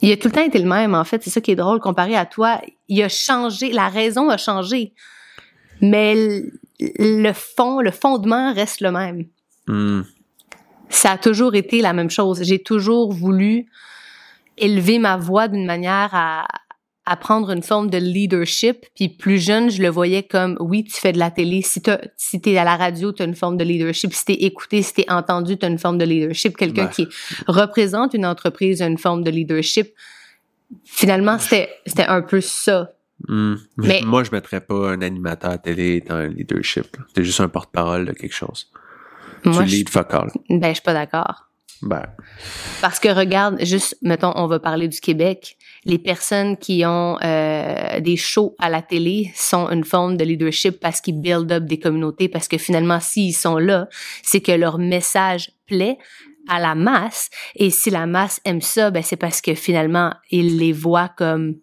[0.02, 0.96] il a tout le temps été le même.
[0.96, 2.62] En fait, c'est ça qui est drôle comparé à toi.
[2.88, 4.94] Il a changé, la raison a changé,
[5.82, 9.26] mais le, le fond, le fondement reste le même
[9.68, 10.04] Hmm.
[10.90, 12.42] ça a toujours été la même chose.
[12.44, 13.66] J'ai toujours voulu
[14.58, 16.46] élever ma voix d'une manière à,
[17.08, 18.86] à prendre une forme de leadership.
[18.96, 21.62] Puis plus jeune, je le voyais comme, oui, tu fais de la télé.
[21.62, 24.12] Si tu si es à la radio, tu as une forme de leadership.
[24.14, 26.58] Si tu es écouté, si tu es entendu, tu as une forme de leadership.
[26.58, 26.92] Quelqu'un Ouais.
[26.92, 27.08] qui
[27.48, 29.94] représente une entreprise a une forme de leadership.
[30.84, 32.92] Finalement, c'était un peu ça.
[33.28, 33.56] Hmm.
[33.78, 36.98] Mais- Moi, je mettrais pas un animateur à télé dans un leadership.
[37.14, 38.72] T'es juste un porte-parole de quelque chose.
[39.46, 40.32] Moi, tu lead fuck all.
[40.50, 41.50] ben, je suis pas d'accord.
[41.82, 42.04] Ben,
[42.82, 45.56] Parce que regarde, juste, mettons, on va parler du Québec.
[45.86, 50.80] Les personnes qui ont euh, des shows à la télé sont une forme de leadership
[50.80, 52.28] parce qu'ils build up des communautés.
[52.28, 53.88] Parce que finalement, s'ils sont là,
[54.24, 55.98] c'est que leur message plaît
[56.48, 57.30] à la masse.
[57.56, 61.56] Et si la masse aime ça, ben c'est parce que finalement, ils les voient comme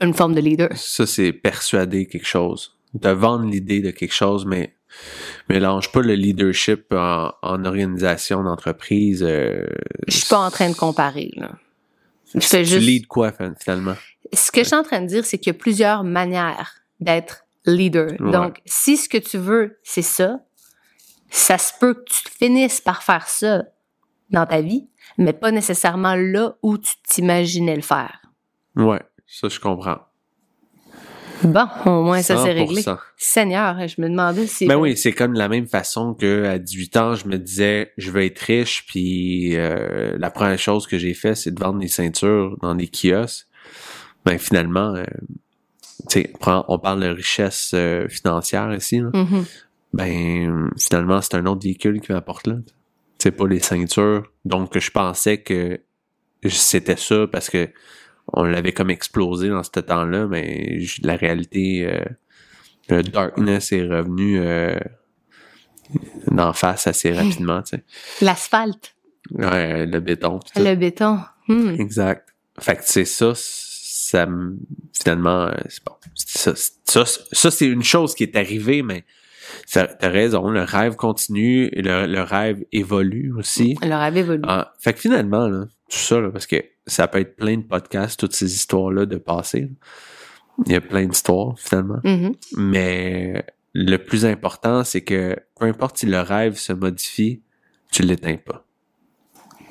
[0.00, 0.68] une forme de leader.
[0.76, 2.76] ça, c'est persuader quelque chose.
[2.94, 4.74] De vendre l'idée de quelque chose, mais
[5.48, 9.22] mélange pas le leadership en, en organisation d'entreprise.
[9.22, 9.66] euh,
[10.06, 11.52] Je suis pas en train de comparer, là.
[12.34, 12.86] Je fais tu juste...
[12.86, 13.94] lead quoi, fin- finalement?
[14.32, 17.46] ce que je suis en train de dire, c'est qu'il y a plusieurs manières d'être
[17.64, 18.12] leader.
[18.20, 18.30] Ouais.
[18.30, 20.40] Donc, si ce que tu veux, c'est ça,
[21.30, 23.64] ça se peut que tu finisses par faire ça
[24.30, 28.20] dans ta vie, mais pas nécessairement là où tu t'imaginais le faire.
[28.76, 29.98] Ouais, ça, je comprends.
[31.44, 32.82] Bon, au moins ça c'est réglé.
[32.82, 32.98] 100%.
[33.16, 34.66] Seigneur, je me demandais si...
[34.66, 37.92] Ben oui, c'est comme de la même façon que à 18 ans, je me disais
[37.96, 41.78] je veux être riche, puis euh, la première chose que j'ai fait, c'est de vendre
[41.80, 43.46] des ceintures dans des kiosques.
[44.24, 45.04] Ben finalement, euh,
[46.08, 49.10] tu sais, prends- on parle de richesse euh, financière ici, là.
[49.14, 49.44] Mhm.
[49.92, 52.56] ben finalement c'est un autre véhicule qui m'apporte là.
[53.18, 54.24] C'est pas les ceintures.
[54.44, 55.80] Donc je pensais que
[56.48, 57.68] c'était ça parce que
[58.32, 62.04] on l'avait comme explosé dans ce temps-là, mais la réalité, euh,
[62.88, 64.78] le darkness est revenu euh,
[66.30, 67.84] d'en face assez rapidement, tu sais.
[68.24, 68.94] L'asphalte,
[69.30, 70.38] Ouais, le béton.
[70.38, 70.62] tout.
[70.62, 71.18] le béton.
[71.48, 71.74] Hmm.
[71.78, 72.28] Exact.
[72.58, 74.56] Fait que c'est ça, ça me-
[74.98, 75.92] finalement, euh, c'est bon.
[76.14, 76.52] Ça,
[76.84, 79.04] ça, ça, c'est une chose qui est arrivée, mais
[79.70, 83.76] t'as raison, le rêve continue, le, le rêve évolue aussi.
[83.82, 84.42] Le rêve évolue.
[84.46, 86.56] Ah, fait que finalement, là, tout ça, là, parce que
[86.88, 89.70] ça peut être plein de podcasts, toutes ces histoires-là de passé.
[90.66, 92.00] Il y a plein d'histoires, finalement.
[92.02, 92.34] Mhm.
[92.56, 97.42] Mais le plus important, c'est que peu importe si le rêve se modifie,
[97.92, 98.66] tu l'éteins pas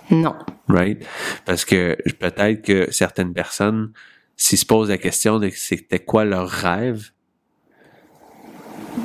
[0.10, 0.36] Non.
[0.70, 1.06] right?
[1.46, 3.92] Parce que peut-être que certaines personnes,
[4.38, 7.12] s'ils se posent la question de c'était quoi leur rêve,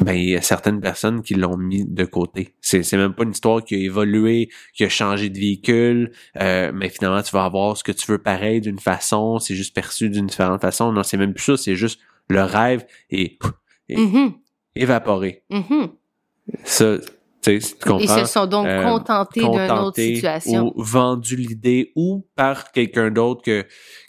[0.05, 2.55] ben il y a certaines personnes qui l'ont mis de côté.
[2.61, 6.73] C'est c'est même pas une histoire qui a évolué, qui a changé de véhicule, euh,
[6.75, 10.11] mais finalement tu vas avoir ce que tu veux pareil d'une façon, c'est juste perçu
[10.11, 10.93] d'une différente façon.
[10.93, 13.38] Non, c'est même plus ça, c'est juste le rêve est
[13.91, 14.33] Mhm.
[14.75, 15.43] évaporé.
[15.51, 15.88] Mhm.
[16.65, 16.97] Ça,
[17.43, 17.99] tu sais, tu comprends?
[17.99, 20.73] Ils se sont donc Euh, contentés d'une autre situation.
[20.77, 23.65] ou vendu l'idée ou par quelqu'un d'autre que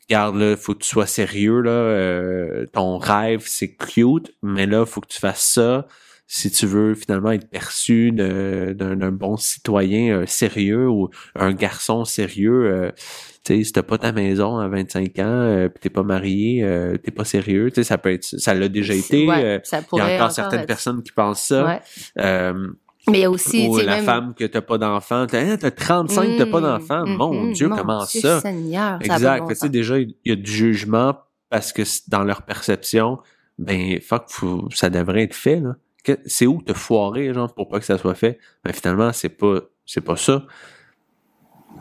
[0.09, 4.85] regarde là faut que tu sois sérieux là euh, ton rêve c'est cute mais là
[4.85, 5.87] faut que tu fasses ça
[6.27, 12.65] si tu veux finalement être perçu d'un bon citoyen euh, sérieux ou un garçon sérieux
[12.71, 12.91] euh,
[13.45, 16.63] tu sais si t'as pas ta maison à 25 ans euh, pis t'es pas marié
[16.63, 19.61] euh, t'es pas sérieux tu sais ça peut être ça l'a déjà été Ouais,
[19.93, 22.53] il y a encore certaines être- personnes qui pensent ça Ouais.
[23.09, 25.27] Mais il y a aussi, ou la même- femme que t'as pas d'enfant.
[25.27, 27.05] T'as, hein, t'as 35, t'as pas Mm, d'enfant.
[27.05, 28.39] mm, Mon mm, Dieu, mon comment Dieu ça?
[28.39, 29.47] Seigneur, exact.
[29.49, 31.17] tu sais, déjà, il y a du jugement
[31.49, 33.19] parce que dans leur perception,
[33.59, 35.75] ben, fuck, faut- ça devrait être fait, là.
[36.03, 38.37] Que- c'est où te foirer, genre, pour pas que ça soit fait?
[38.63, 40.45] Ben, finalement, c'est pas, c'est pas ça.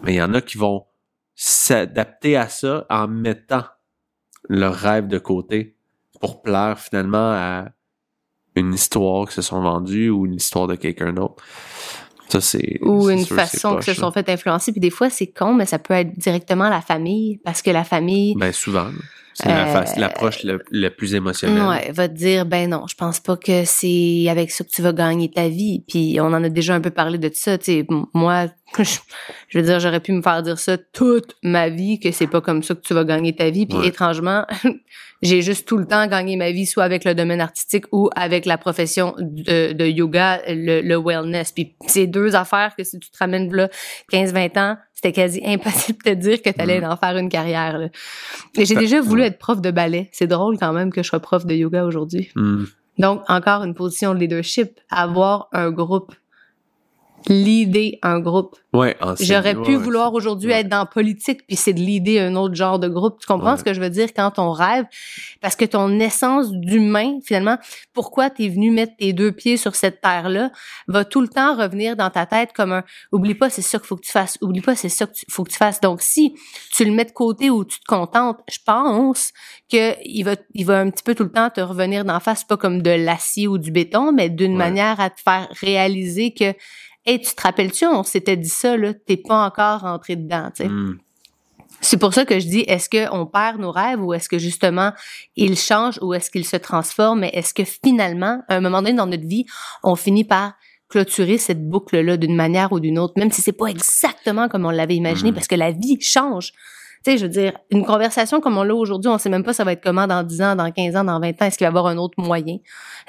[0.03, 0.85] Mais il y en a qui vont
[1.35, 3.65] s'adapter à ça en mettant
[4.49, 5.77] leur rêve de côté
[6.21, 7.69] pour plaire finalement à
[8.57, 11.37] une histoire qui se sont vendues ou une histoire de quelqu'un d'autre.
[12.29, 12.79] Ça, c'est.
[12.83, 14.73] ou une sûr, façon que se sont fait influencer.
[14.73, 17.85] Puis des fois, c'est con, mais ça peut être directement la famille, parce que la
[17.85, 18.89] famille, Ben, souvent.
[19.35, 21.63] C'est la Euh, l'approche le, le plus émotionnelle.
[21.67, 24.83] ouais, va te dire, ben non, je pense pas que c'est avec ça que tu
[24.83, 25.83] vas gagner ta vie.
[25.89, 27.57] Puis on en a déjà un peu parlé de ça.
[27.57, 32.01] Tu sais, moi, je, veux dire, j'aurais pu me faire dire ça toute ma vie
[32.01, 33.67] que c'est pas comme ça que tu vas gagner ta vie.
[33.67, 33.89] Puis Ouais.
[33.89, 34.47] étrangement,
[35.23, 38.47] j'ai juste tout le temps gagné ma vie soit avec le domaine artistique ou avec
[38.47, 41.53] la profession de, de yoga, le, le wellness.
[41.53, 43.69] Puis c'est deux affaires que si tu te ramènes là
[44.13, 47.79] 15-20 ans, c'était quasi impossible de te dire que tu allais en faire une carrière.
[47.79, 47.89] là.
[48.57, 50.09] Et j'ai déjà voulu être prof de ballet.
[50.13, 52.31] C'est drôle quand même que je sois prof de yoga aujourd'hui.
[52.37, 52.65] Hmm.
[52.99, 56.15] Donc, encore une position de leadership, avoir un groupe,
[57.29, 58.57] leader un groupe.
[58.73, 60.61] Ouais, J'aurais pu ouais, vouloir aujourd'hui ouais.
[60.61, 63.19] être dans politique, puis c'est de leader un autre genre de groupe.
[63.21, 63.59] Tu comprends Ouais.
[63.59, 64.87] ce que je veux dire quand on rêve?
[65.43, 67.59] Parce que ton essence d'humain, finalement,
[67.93, 70.51] pourquoi tu es venu mettre tes deux pieds sur cette terre-là,
[70.89, 73.87] va tout le temps revenir dans ta tête comme un «oublie pas, c'est ça qu'il
[73.87, 75.81] faut que tu fasses, oublie pas, c'est ça qu'il faut que tu fasses».
[75.83, 76.35] Donc, si
[76.75, 79.33] tu le mets de côté ou tu te contentes, je pense
[79.71, 82.45] que il va, il va un petit peu tout le temps te revenir d'en face,
[82.45, 86.55] pas comme de l'acier ou du béton, mais d'une manière à te faire réaliser que
[87.05, 90.63] Hey, tu te rappelles-tu, on s'était dit ça, là, t'es pas encore rentré dedans, tu
[90.63, 90.69] sais.
[90.69, 90.99] Hmm.
[91.81, 94.93] C'est pour ça que je dis, est-ce qu'on perd nos rêves ou est-ce que justement
[95.35, 97.21] ils changent ou est-ce qu'ils se transforment?
[97.21, 99.47] Mais est-ce que finalement, à un moment donné dans notre vie,
[99.83, 100.53] on finit par
[100.89, 104.71] clôturer cette boucle-là d'une manière ou d'une autre, même si c'est pas exactement comme on
[104.71, 105.35] l'avait imaginé, Mm.
[105.35, 106.53] parce que la vie change?
[107.05, 109.53] Tu sais, je veux dire, une conversation comme on l'a aujourd'hui, on sait même pas
[109.55, 111.47] ça va être comment dans 10 ans, dans 15 ans, dans 20 ans.
[111.47, 112.59] Est-ce qu'il va y avoir un autre moyen?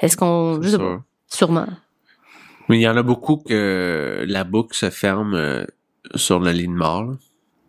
[0.00, 0.58] Est-ce qu'on...
[0.60, 1.00] Pas.
[1.28, 1.66] Sûrement.
[2.68, 5.64] Mais il y en a beaucoup que la boucle se ferme euh,
[6.14, 7.14] sur la ligne mort.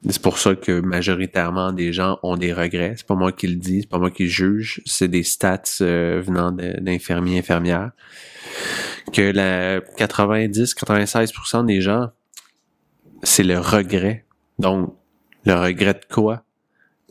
[0.08, 2.94] C'est pour ça que majoritairement des gens ont des regrets.
[2.96, 4.82] C'est pas moi qui le dis, c'est pas moi qui le juge.
[4.86, 7.92] C'est des stats euh, venant d'infirmiers, infirmières.
[9.12, 12.12] Que la 90-96% des gens,
[13.24, 14.26] c'est le regret.
[14.60, 14.96] Donc,
[15.46, 16.44] le regret de quoi?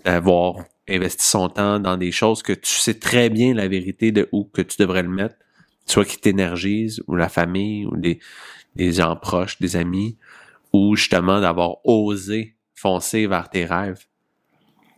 [0.04, 4.28] D'avoir investi son temps dans des choses que tu sais très bien la vérité de
[4.32, 5.36] où que tu devrais le mettre
[5.86, 8.18] soit qui t'énergise, ou la famille, ou des,
[8.76, 10.16] des gens proches, des amis,
[10.72, 14.04] ou justement d'avoir osé foncer vers tes rêves.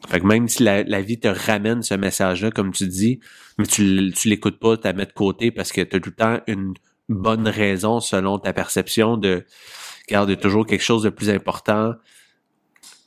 [0.09, 3.20] Fait que même si la, la vie te ramène ce message-là, comme tu dis,
[3.59, 6.11] mais tu, tu l'écoutes pas, tu la mets de côté parce que tu as tout
[6.11, 6.75] le temps une
[7.09, 9.44] bonne raison selon ta perception de
[10.09, 11.94] garde toujours quelque chose de plus important,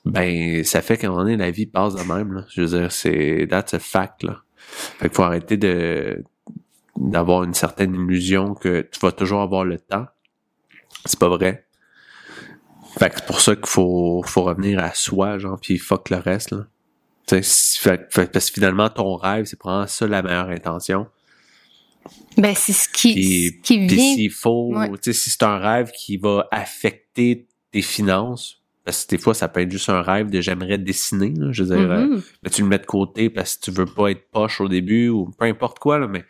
[0.06, 2.34] ben ça fait qu'à un moment donné, la vie passe de même.
[2.34, 2.46] Là.
[2.50, 4.24] Je veux dire, c'est that's a fact.
[4.24, 4.42] Là.
[4.58, 6.24] Fait qu'il faut arrêter de
[7.00, 10.06] d'avoir une certaine illusion que tu vas toujours avoir le temps.
[11.06, 11.66] C'est pas vrai.
[12.98, 16.18] Fait que c'est pour ça qu'il faut, faut revenir à soi, genre, puis fuck le
[16.18, 16.68] reste, là.
[17.28, 21.08] Tu sais, fait- fait- parce que finalement, ton rêve, c'est vraiment ça la meilleure intention.
[22.38, 24.14] Ben, c'est ce qui, Puis, ce qui puis vient.
[24.16, 24.90] s'il faut, Ouais.
[24.94, 29.36] tu sais, si c'est un rêve qui va affecter tes finances, parce que des fois,
[29.36, 32.22] ça peut être juste un rêve de j'aimerais dessiner, là, je veux dire, euh, Mhm.
[32.42, 35.10] mais tu le mets de côté parce que tu veux pas être poche au début
[35.10, 36.26] ou peu importe quoi, là, mais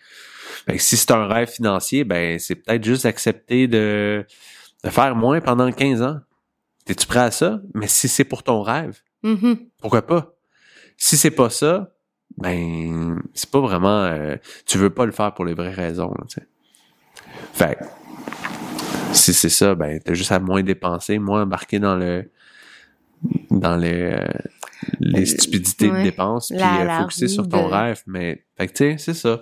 [0.65, 4.25] fait que si c'est un rêve financier, ben c'est peut-être juste accepter de,
[4.83, 6.19] de faire moins pendant 15 ans.
[6.85, 7.62] T'es-tu prêt à ça?
[7.73, 9.57] Mais si c'est pour ton rêve, Mhm.
[9.81, 10.33] pourquoi pas?
[10.97, 11.91] Si c'est pas ça,
[12.38, 14.35] ben c'est pas vraiment euh,
[14.65, 16.25] tu veux pas le faire pour les vraies raisons, là.
[17.53, 17.83] Fait que,
[19.13, 22.29] si c'est ça, ben t'as juste à moins dépenser, moins embarquer dans le
[23.51, 24.25] dans les euh,
[25.00, 26.00] les stupidités ouais.
[26.00, 28.02] de dépenses, puis euh, focuser sur ton de- rêve.
[28.08, 29.39] Mais fait que tu sais, c'est ça.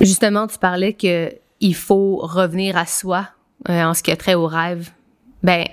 [0.00, 3.28] Justement, tu parlais que il faut revenir à soi
[3.68, 4.90] euh, en ce qui a trait au rêve.
[5.42, 5.64] Ben,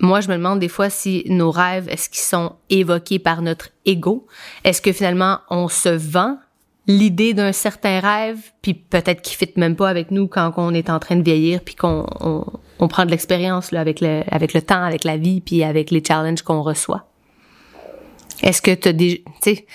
[0.00, 3.70] moi, je me demande des fois si nos rêves, est-ce qu'ils sont évoqués par notre
[3.84, 4.26] ego?
[4.64, 6.38] Est-ce que finalement, on se vend
[6.86, 10.88] l'idée d'un certain rêve, puis peut-être qu'il fit même pas avec nous quand on est
[10.88, 12.44] en train de vieillir, puis qu'on on,
[12.78, 15.90] on prend de l'expérience là, avec le avec le temps, avec la vie, puis avec
[15.90, 17.07] les challenges qu'on reçoit?
[18.42, 19.66] Est-ce que tu as des tu sais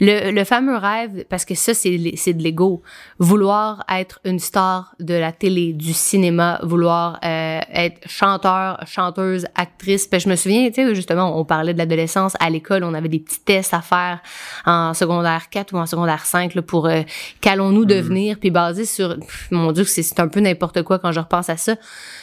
[0.00, 2.82] le, le fameux rêve parce que ça c'est de l'ego.
[3.18, 10.10] Vouloir être une star de la télé du cinéma vouloir euh, être chanteur chanteuse actrice.
[10.10, 13.08] Ben, je me souviens tu sais justement on parlait de l'adolescence à l'école on avait
[13.08, 14.20] des petits tests à faire
[14.66, 17.02] en secondaire 4 ou en secondaire 5 là, pour euh,
[17.40, 18.38] qu'allons-nous devenir?
[18.38, 21.48] Puis basé sur pff, mon dieu c'est c'est un peu n'importe quoi quand je repense
[21.48, 21.76] à ça.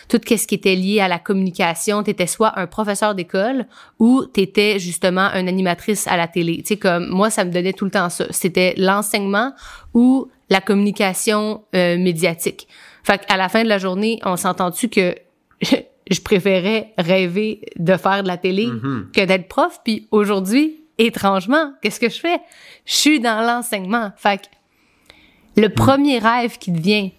[0.09, 3.65] Tout ce qui était lié à la communication, t'étais soit un professeur d'école
[3.99, 6.57] ou t'étais justement une animatrice à la télé.
[6.57, 8.25] Tu sais, comme moi, ça me donnait tout le temps ça.
[8.31, 9.53] C'était l'enseignement
[9.93, 12.67] ou la communication euh, médiatique.
[13.03, 15.15] Fait qu'à la fin de la journée, on s'entend-tu que
[15.61, 19.09] je préférais rêver de faire de la télé Mhm.
[19.15, 19.79] que d'être prof?
[19.83, 22.39] Puis aujourd'hui, étrangement, qu'est-ce que je fais?
[22.85, 24.11] Je suis dans l'enseignement.
[24.17, 27.09] Fait que le premier rêve qui te vient,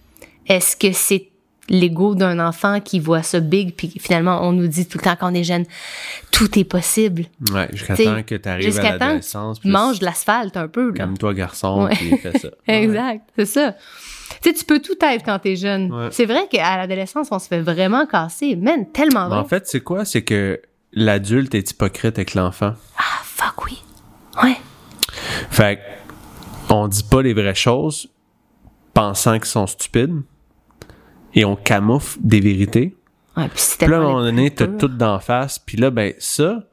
[0.46, 1.28] est-ce que c'est
[1.68, 5.16] l'ego d'un enfant qui voit ça big, puis finalement, on nous dit tout le temps
[5.16, 5.64] qu'on est jeune,
[6.30, 7.24] tout est possible.
[7.52, 9.64] Ouais, jusqu'à temps que tu arrives à l'adolescence.
[9.64, 10.88] mange de l'asphalte un peu.
[10.90, 10.94] Là.
[10.98, 11.94] Calme-toi, garçon, Ouais.
[11.94, 12.48] puis fais ça.
[12.68, 12.82] Ouais.
[12.84, 13.72] Exact, c'est ça.
[14.42, 15.92] Tu sais, tu peux tout être quand t'es jeune.
[15.92, 16.08] Ouais.
[16.10, 18.56] C'est vrai qu'à l'adolescence, on se fait vraiment casser.
[18.56, 19.38] Man, tellement vrai.
[19.38, 20.04] en fait, c'est quoi?
[20.04, 20.60] C'est que
[20.92, 22.74] l'adulte est hypocrite avec l'enfant.
[22.98, 23.82] Ah, fuck oui.
[24.42, 24.56] Ouais.
[25.50, 25.80] Fait
[26.68, 28.08] on dit pas les vraies choses,
[28.92, 30.22] pensant qu'ils sont stupides,
[31.36, 32.96] et on camoufle des vérités.
[33.36, 35.58] Ouais, puis là, à un moment donné, t'as tout d'en face.
[35.58, 36.64] Puis là, ben ça,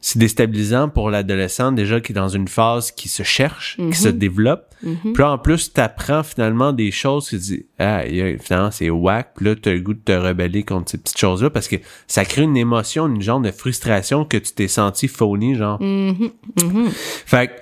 [0.00, 4.08] c'est déstabilisant pour l'adolescent déjà qui est dans une phase qui se cherche, qui se
[4.08, 4.74] développe.
[4.82, 5.12] Mhm.
[5.14, 9.34] Puis là, en plus, t'apprends finalement des choses qui disent ah, aïe, finalement, c'est whack.
[9.36, 11.76] Puis là, t'as le goût de te rebeller contre ces petites choses-là parce que
[12.08, 15.80] ça crée une émotion, une genre de frustration que tu t'es senti phony, genre.
[15.80, 16.90] Mhm, mhm.
[16.90, 17.52] Fait que,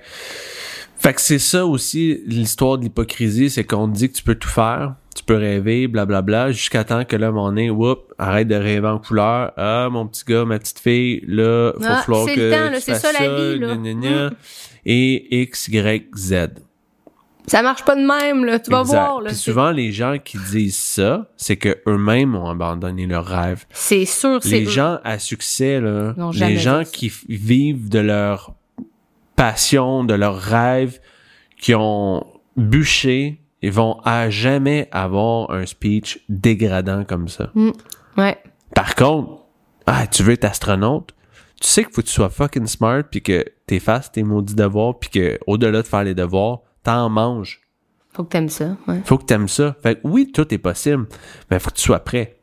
[0.97, 4.49] fait que c'est ça aussi l'histoire de l'hypocrisie, c'est qu'on dit que tu peux tout
[4.49, 8.47] faire, tu peux rêver, blablabla, jusqu'à temps que là, à un moment donné, whoop, arrête
[8.49, 9.53] de rêver en couleur.
[9.57, 12.71] Ah, mon petit gars, ma petite fille, là, faut Ah, falloir c'est que le temps,
[12.71, 13.77] là, tu c'est ça, la vie, là.
[13.77, 14.31] gna, gna, gna.
[14.87, 16.35] Et X, Y, Z.
[17.47, 18.61] Ça marche pas de même, là.
[18.61, 18.95] Tu vas Exact.
[18.95, 19.27] voir, là.
[19.31, 23.65] Puis C'est- souvent, les gens qui disent ça, c'est que eux-mêmes ont abandonné leur rêve.
[23.73, 24.71] C'est sûr, c'est Les eux.
[24.71, 28.55] gens à succès, là, les gens qui vivent de leur
[29.35, 31.01] passion, de leur rêve,
[31.61, 32.25] qui ont
[32.57, 37.53] bûché, ils vont à jamais avoir un speech dégradant comme ça.
[38.17, 38.39] Ouais.
[38.75, 39.45] Par contre,
[39.87, 41.15] ah, tu veux être astronaute,
[41.61, 44.55] tu sais qu'il faut que tu sois fucking smart puis que t'es fasses tes maudits
[44.55, 47.61] devoirs puis que au-delà de faire les devoirs, t'en manges.
[48.13, 49.03] Faut que t'aimes ça, ouais.
[49.05, 49.77] Faut que t'aimes ça.
[49.83, 51.07] Fait que oui, tout est possible,
[51.51, 52.41] mais faut que tu sois prêt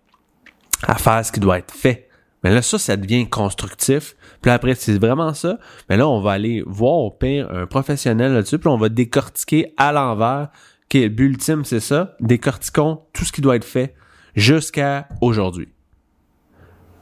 [0.84, 2.08] à faire ce qui doit être fait.
[2.44, 4.16] Mais là, ça, ça devient constructif.
[4.42, 5.58] Puis là, après, c'est vraiment ça.
[5.90, 9.74] Mais là, on va aller voir au pire un professionnel là-dessus, puis on va décortiquer
[9.78, 10.50] à l'envers.
[10.90, 12.16] OK, le but ultime, c'est ça.
[12.20, 13.94] Décortiquons tout ce qui doit être fait
[14.36, 15.68] jusqu'à aujourd'hui.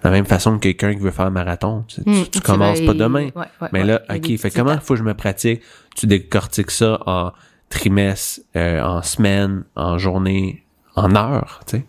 [0.02, 1.84] De la même façon que quelqu'un qui veut faire un marathon.
[1.88, 3.26] Tu, tu- Mm, tu commences pas demain.
[3.36, 5.62] ouais, ouais, Mais là, OK, fait comment il faut que je me pratique?
[5.96, 7.32] Tu décortiques ça en
[7.70, 10.64] trimestre, euh, en semaine, en journée,
[10.96, 11.86] en heure, tu sais.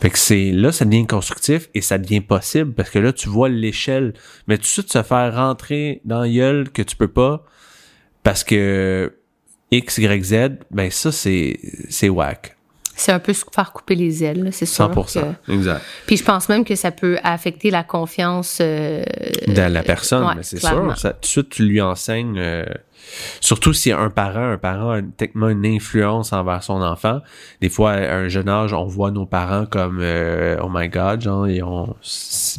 [0.00, 3.28] Fait que c'est, là, ça devient constructif et ça devient possible parce que là, tu
[3.28, 4.14] vois l'échelle.
[4.46, 7.44] Mais tout de suite, se faire rentrer dans gueule que tu peux pas
[8.22, 9.14] parce que
[9.70, 12.55] X, Y, Z, ben ça, c'est, c'est whack.
[12.98, 14.88] C'est un peu se faire couper les ailes, c'est sûr.
[14.90, 15.20] 100%.
[15.46, 15.82] que- Exact.
[16.06, 18.58] Puis je pense même que ça peut affecter la confiance.
[18.62, 19.02] euh,
[19.46, 20.96] de la personne, ouais, mais c'est sûr.
[20.98, 22.64] Ça, tout de suite, tu lui enseignes, euh,
[23.40, 27.20] surtout si un parent, un parent a techniquement une influence envers son enfant.
[27.60, 31.20] Des fois, à un jeune âge, on voit nos parents comme euh, oh my god,
[31.20, 31.94] genre, et on,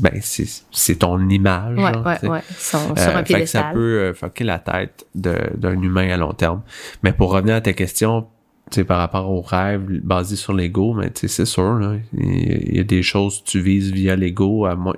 [0.02, 1.78] ben c'est c'est ton image.
[1.78, 2.38] Ouais, genre, ouais, ouais.
[2.38, 2.80] Euh, sur
[3.15, 6.62] un fait que ça peut euh, fucker la tête d'un humain à long terme.
[7.04, 8.28] Mais pour revenir à ta question,
[8.75, 12.80] sais, par rapport au rêve basé sur l'ego, mais tu c'est sûr, là, il y
[12.80, 14.65] a des choses que tu vises via l'ego.
[14.65, 14.95] à moins-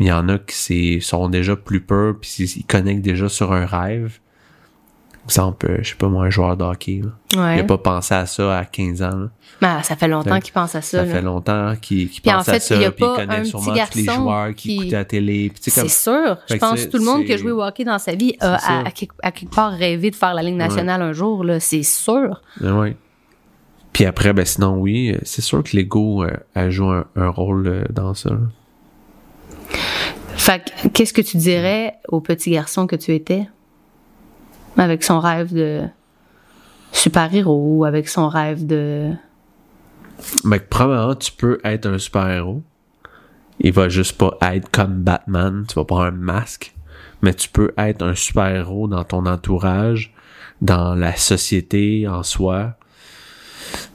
[0.00, 3.64] Il y en a qui sont déjà plus peurs, puis ils connectent déjà sur un
[3.66, 4.18] rêve.
[5.26, 7.00] Exemple, je sais pas moi, un joueur de hockey.
[7.32, 7.60] Il Ouais.
[7.60, 9.08] a pas pensé à ça à 15 ans.
[9.16, 9.28] là.
[9.62, 10.40] Ben, ça fait longtemps Ouais.
[10.42, 10.98] qu'il pense à ça.
[10.98, 11.12] Ça là.
[11.14, 13.36] fait longtemps qu'il en pense à fait, ça, il y a puis il pas connaît
[13.36, 15.50] un sûrement petit tous les joueurs qui, qui- à la télé.
[15.58, 16.36] C'est comme- sûr.
[16.46, 18.36] Je Fait pense que tout le monde qui a joué au hockey dans sa vie
[18.40, 21.42] a à, à quelque, à quelque part rêvé de faire la Ligue nationale un jour.
[21.58, 22.42] C'est sûr.
[22.60, 22.94] Oui.
[23.94, 27.66] Puis après, ben sinon, oui, c'est sûr que l'ego euh, a joué un, un rôle
[27.66, 28.30] euh, dans ça.
[28.30, 28.36] là.
[30.36, 33.46] Fait qu'est-ce que tu dirais au petit garçon que tu étais?
[34.76, 35.82] Avec son rêve de
[36.92, 39.12] super-héros, avec son rêve de...
[40.44, 42.62] Mais probablement, tu peux être un super-héros.
[43.60, 45.64] Il va juste pas être comme Batman.
[45.68, 46.74] Tu vas pas avoir un masque.
[47.22, 50.12] Mais tu peux être un super-héros dans ton entourage,
[50.60, 52.74] dans la société en soi.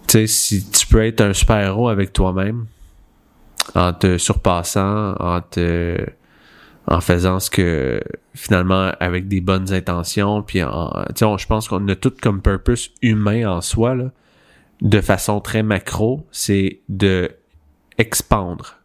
[0.07, 2.65] Tu sais, si tu peux être un super-héros avec toi-même,
[3.75, 5.97] en te surpassant, en te
[6.89, 8.01] en faisant ce que
[8.33, 13.49] finalement avec des bonnes intentions puis en je pense qu'on a tout comme purpose humain
[13.49, 14.11] en soi là
[14.81, 17.29] de façon très macro c'est de
[17.99, 18.77] expandre.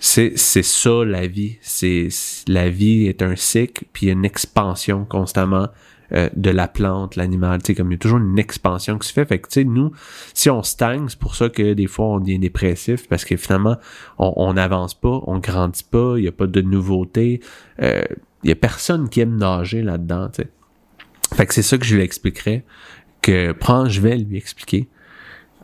[0.00, 1.58] C'est c'est ça la vie.
[1.60, 2.08] C'est
[2.48, 5.68] la vie est un cycle puis une expansion constamment
[6.14, 9.08] euh, de la plante l'animal tu sais comme il y a toujours une expansion qui
[9.08, 9.92] se fait fait que tu sais nous
[10.34, 13.76] si on stagne c'est pour ça que des fois on devient dépressif parce que finalement
[14.18, 17.40] on n'avance pas on grandit pas il y a pas de nouveauté
[17.80, 18.02] euh,
[18.42, 20.42] il y a personne qui aime nager là-dedans tu
[21.34, 22.64] fait que c'est ça que je lui expliquerais
[23.22, 24.88] que prends je vais lui expliquer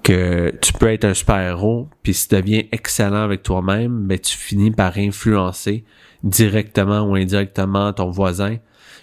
[0.03, 4.37] que tu peux être un super-héros, puis si tu deviens excellent avec toi-même, ben tu
[4.37, 5.85] finis par influencer
[6.23, 8.57] directement ou indirectement ton voisin.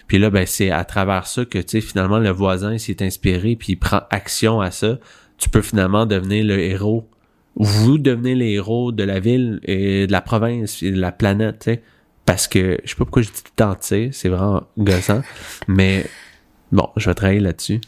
[0.06, 3.56] Puis là, ben c'est à travers ça que tu sais finalement le voisin s'est inspiré
[3.56, 4.98] puis il prend action à ça.
[5.38, 7.08] Tu peux finalement devenir le héros.
[7.56, 11.60] Vous devenez les héros de la ville et de la province et de la planète,
[11.60, 11.82] tu sais.
[12.24, 15.22] Parce que je sais pas pourquoi je dis sais, c'est vraiment gossant,
[15.68, 16.06] mais
[16.72, 17.80] bon, je vais travailler là-dessus.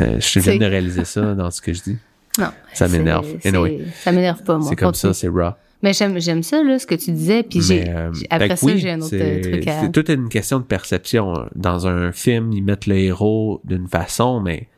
[0.00, 1.98] Euh, je viens de réaliser ça dans ce que je dis.
[2.38, 2.50] Non.
[2.74, 3.26] Ça m'énerve.
[3.44, 3.86] Anyway.
[4.02, 4.68] Ça m'énerve pas, moi.
[4.68, 5.52] C'est comme ça, c'est raw.
[5.82, 7.42] Mais j'aime, j'aime ça, là, ce que tu disais.
[7.42, 9.80] Puis j'ai, euh, après ça, oui, j'ai un autre euh, truc à...
[9.80, 11.46] C'est toute une question de perception.
[11.54, 14.68] Dans un film, ils mettent le héros d'une façon, mais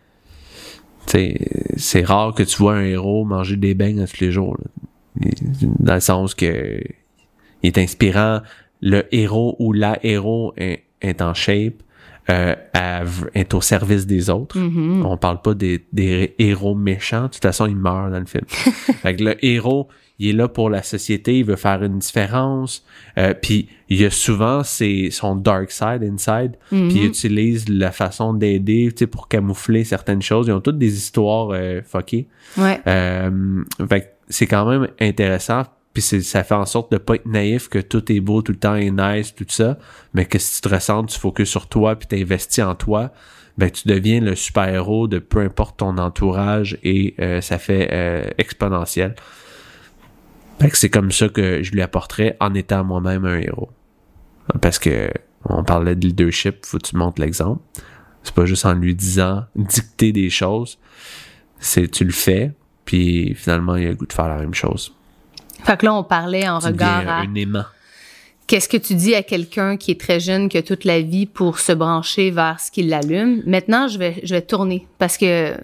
[1.06, 4.56] c'est rare que tu vois un héros manger des beignes tous les jours.
[4.58, 5.30] là.
[5.80, 6.80] Dans le sens que
[7.62, 8.40] il est inspirant.
[8.80, 11.74] Le héros ou la héros est, est en shape,
[12.30, 13.02] euh, à-
[13.34, 14.58] est au service des autres.
[14.58, 15.04] Mhm.
[15.06, 17.24] On parle pas des, des héros méchants.
[17.24, 18.44] De toute façon, ils meurent dans le film.
[18.48, 19.86] fait que le héros,
[20.22, 22.84] il est là pour la société, il veut faire une différence.
[23.18, 26.52] Euh, puis il y a souvent son dark side inside.
[26.70, 26.88] Mhm.
[26.88, 30.46] Puis il utilise la façon d'aider, tu sais, pour camoufler certaines choses.
[30.46, 32.28] Ils ont toutes des histoires euh, fuckées.
[32.56, 32.80] Ouais.
[32.86, 33.64] Euh,
[34.28, 35.64] c'est quand même intéressant.
[35.92, 38.58] Puis ça fait en sorte de pas être naïf que tout est beau, tout le
[38.58, 39.76] temps est nice, tout ça.
[40.14, 43.12] Mais que si tu te ressens, tu focuses sur toi, puis t'investis en toi,
[43.58, 48.24] ben tu deviens le super-héros de peu importe ton entourage et euh, ça fait euh,
[48.38, 49.14] exponentiel.
[50.62, 53.70] Fait que c'est comme ça que je lui apporterais en étant moi-même un héros.
[54.60, 55.10] Parce que
[55.44, 57.60] on parlait de leadership, faut que tu montres l'exemple.
[58.22, 60.78] C'est pas juste en lui disant dicter des choses.
[61.58, 62.52] C'est tu le fais,
[62.84, 64.94] puis finalement il a le goût de faire la même chose.
[65.64, 67.64] Fait que là, on parlait en Tu regard à un aimant.
[68.46, 71.26] qu'est-ce que tu dis à quelqu'un qui est très jeune, qui a toute la vie
[71.26, 73.42] pour se brancher vers ce qui l'allume?
[73.46, 75.56] Maintenant, je vais, je vais tourner parce que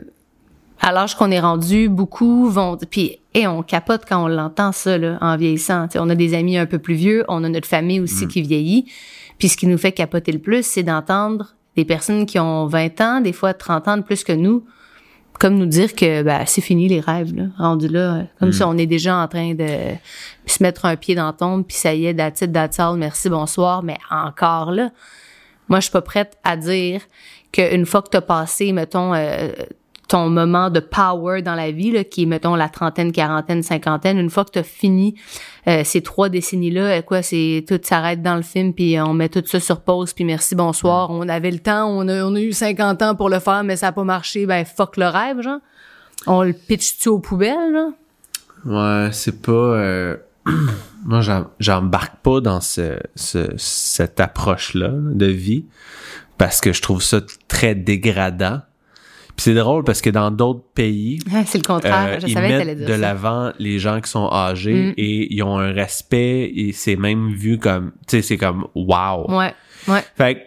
[0.81, 4.99] à l'âge qu'on est rendu, beaucoup vont puis et on capote quand on l'entend ça
[4.99, 5.89] là, en vieillissant.
[5.89, 8.29] T'sais, on a des amis un peu plus vieux, on a notre famille aussi Mm.
[8.29, 8.93] qui vieillit.
[9.39, 13.01] Puis ce qui nous fait capoter le plus, c'est d'entendre des personnes qui ont 20
[13.01, 14.65] ans, des fois 30 ans de plus que nous,
[15.39, 18.25] comme nous dire que ben, c'est fini les rêves, là, rendu là.
[18.41, 19.69] Comme si on est déjà en train de
[20.47, 22.97] se mettre un pied dans la tombe, puis ça y est, that's it, that's all,
[22.97, 24.91] merci, bonsoir, mais encore là,
[25.69, 27.03] moi, je suis pas prête à dire
[27.53, 29.51] qu'une fois que tu as passé, mettons, euh,
[30.09, 34.19] ton moment de power dans la vie, là, qui est, mettons, la trentaine, quarantaine, cinquantaine,
[34.19, 35.15] une fois que tu as fini
[35.67, 39.29] euh, ces trois décennies-là, euh, quoi, c'est tout s'arrête dans le film, puis on met
[39.29, 42.41] tout ça sur pause, puis merci, bonsoir, on avait le temps, on a, on a
[42.41, 45.43] eu 50 ans pour le faire, mais ça a pas marché, ben fuck le rêve,
[45.43, 45.61] genre.
[46.27, 47.89] On le pitch-tu aux poubelles, là?
[48.65, 49.53] Ouais, c'est pas.
[49.53, 50.17] euh,
[51.05, 55.67] Moi, j'em- j'embarque pas dans ce, ce- cette approche-là de vie
[56.39, 58.61] parce que je trouve ça très dégradant.
[59.39, 62.17] Puis c'est drôle parce que dans d'autres pays, C'est le contraire.
[62.17, 64.95] euh, je ils savais que mettent dire de l'avant les gens qui sont âgés Mm.
[64.97, 69.31] et ils ont un respect et c'est même vu comme, tu sais, c'est comme wow.
[69.31, 69.55] Ouais,
[69.87, 70.03] ouais.
[70.17, 70.41] Fait que,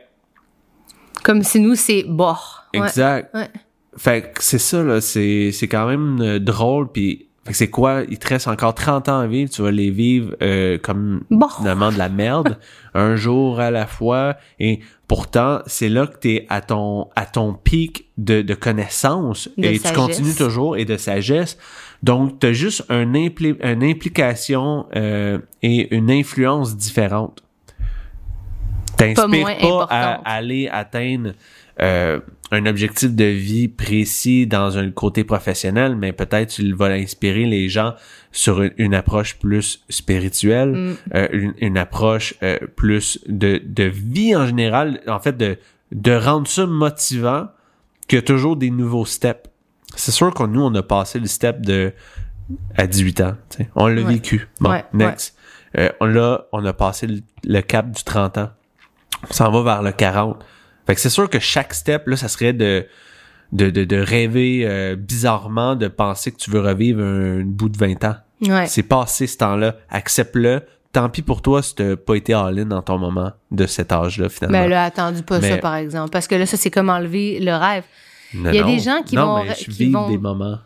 [1.24, 2.04] Comme si nous, c'est.
[2.06, 2.46] Ouais.
[2.74, 3.34] exact.
[3.34, 3.50] Ouais.
[3.98, 7.70] Fait que c'est ça, là, c'est, c'est quand même euh, drôle, puis fait que c'est
[7.70, 11.24] quoi, il te reste encore 30 ans à vivre, tu vas les vivre euh, comme
[11.32, 11.48] Bon.
[11.50, 12.60] finalement de la merde,
[12.94, 17.54] un jour à la fois, et pourtant, c'est là que t'es à ton, à ton
[17.54, 21.58] pic de, de connaissances, De et tu continues toujours, et de sagesse,
[22.04, 27.44] donc t'as juste un impli- une implication euh, et une influence différente.
[28.98, 31.32] T'inspires pas, à aller atteindre
[31.84, 32.20] euh,
[32.52, 37.70] un objectif de vie précis dans un côté professionnel, mais peut-être tu vas inspirer les
[37.70, 37.96] gens
[38.32, 40.96] sur une, une approche plus spirituelle, Mm.
[41.16, 45.58] euh, une, une approche euh, plus de, de vie en général, en fait, de,
[45.92, 47.48] de rendre ça motivant
[48.08, 49.50] qu'il y a toujours des nouveaux steps.
[49.96, 51.94] C'est sûr que nous, on a passé le step de
[52.76, 53.36] à 18 ans.
[53.76, 54.14] On l'a Ouais.
[54.14, 54.48] vécu.
[54.60, 55.38] Bon, Ouais, next.
[55.78, 58.50] Euh, on l'a, on a passé le, le cap du 30 ans.
[59.30, 60.44] On s'en va vers le 40.
[60.88, 62.86] Fait que c'est sûr que chaque step, là, ça serait de,
[63.52, 67.70] de, de, de rêver euh, bizarrement, de penser que tu veux revivre un, un bout
[67.70, 68.16] de 20 ans.
[68.42, 68.66] Ouais.
[68.68, 69.76] C'est passé ce temps-là.
[69.90, 70.62] Accepte-le.
[70.94, 74.28] Tant pis pour toi si t'as pas été all-in dans ton moment de cet âge-là,
[74.28, 74.60] finalement.
[74.60, 76.10] Mais là, attendu pas ça, par exemple.
[76.10, 77.84] Parce que là, ça, c'est comme enlever le rêve.
[78.34, 78.68] Non, il y a non.
[78.68, 80.58] des gens qui non, vont- Mais je qui vont- des moments.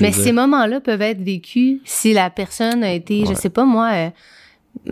[0.00, 3.90] Mais ces moments-là peuvent être vécus si la personne a été, je sais pas moi,
[3.94, 4.10] euh,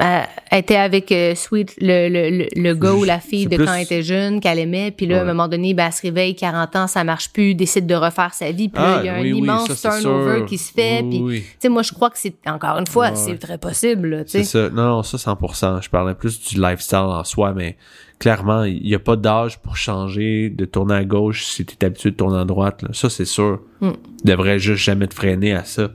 [0.01, 0.21] euh,
[0.53, 3.73] était avec euh, Sweet, le, le, le, le gars ou la fille de plus- quand
[3.75, 6.35] elle était jeune, qu'elle aimait, puis là, à un moment donné, ben, elle se réveille,
[6.35, 9.09] 40 ans, ça marche plus, décide de refaire sa vie, puis là, Ah, il y
[9.09, 10.47] a un oui, immense ça, turnover sûr.
[10.47, 11.41] qui se fait, Oui, puis, oui.
[11.43, 13.17] tu sais, moi, je crois que c'est, encore une fois, Ouais.
[13.17, 14.69] c'est très possible, C'est ça.
[14.69, 15.81] Non, non, ça, 100%.
[15.83, 17.77] Je parlais plus du lifestyle en soi, mais
[18.19, 21.85] clairement, il n'y a pas d'âge pour changer, de tourner à gauche si tu es
[21.87, 22.83] habitué de tourner à droite.
[22.83, 22.89] là.
[22.93, 23.61] Ça, c'est sûr.
[23.81, 23.91] Mm.
[23.93, 25.89] Tu devrais juste jamais te freiner à ça.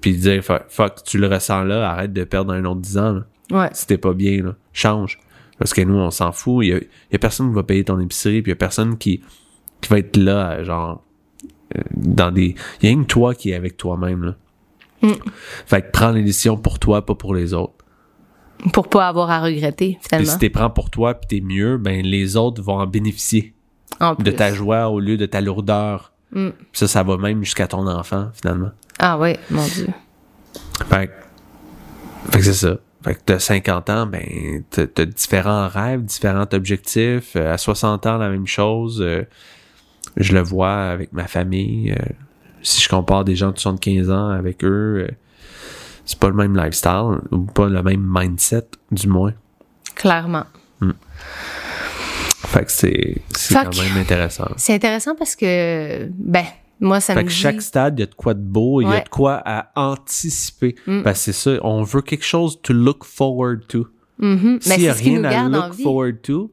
[0.00, 3.12] Puis dire, fuck, tu le ressens là, arrête de perdre un autre 10 ans.
[3.12, 3.22] là.
[3.50, 3.70] Ouais.
[3.72, 5.18] Si t'es pas bien, là, change.
[5.58, 6.64] Parce que nous, on s'en fout.
[6.64, 8.52] Il y a, il y a personne qui va payer ton épicerie, puis il y
[8.52, 9.22] a personne qui,
[9.80, 11.02] qui va être là, genre,
[11.76, 12.54] euh, dans des...
[12.80, 14.34] Il y a rien que toi qui est avec toi-même, là.
[15.02, 15.12] Mm.
[15.66, 17.74] Fait que prends les décisions pour toi, pas pour les autres.
[18.72, 20.30] Pour pas avoir à regretter, Et finalement.
[20.32, 23.54] si t'es prends pour toi puis t'es mieux, ben les autres vont en bénéficier
[24.00, 26.12] En de ta joie au lieu de ta lourdeur.
[26.32, 26.48] Mm.
[26.50, 28.70] Puis Ça, ça va même jusqu'à ton enfant, finalement.
[28.98, 29.88] Ah ouais, mon Dieu.
[30.88, 32.76] Fait que, fait que c'est ça.
[33.04, 37.36] Fait que t'as 50 ans, ben t'as différents rêves, différents objectifs.
[37.36, 39.00] Euh, à 60 ans, la même chose.
[39.00, 39.22] Euh,
[40.16, 41.92] je le vois avec ma famille.
[41.92, 42.12] Euh,
[42.62, 45.08] si je compare des gens de 75 ans avec eux,
[46.04, 49.32] c'est pas le même lifestyle ou pas le même mindset, du moins.
[49.94, 50.44] Clairement.
[52.46, 53.22] Fait que c'est
[53.52, 54.48] quand même intéressant.
[54.56, 56.44] C'est intéressant parce que, ben,
[56.80, 57.36] moi, ça Fait me que dit...
[57.36, 59.70] chaque stade, il y a de quoi de beau, il y a de quoi à
[59.76, 60.74] anticiper.
[60.86, 61.02] Mm.
[61.02, 63.86] Parce que c'est ça, on veut quelque chose to look forward to.
[64.18, 65.82] Mais S'il y a rien à look vie.
[65.82, 66.50] forward to,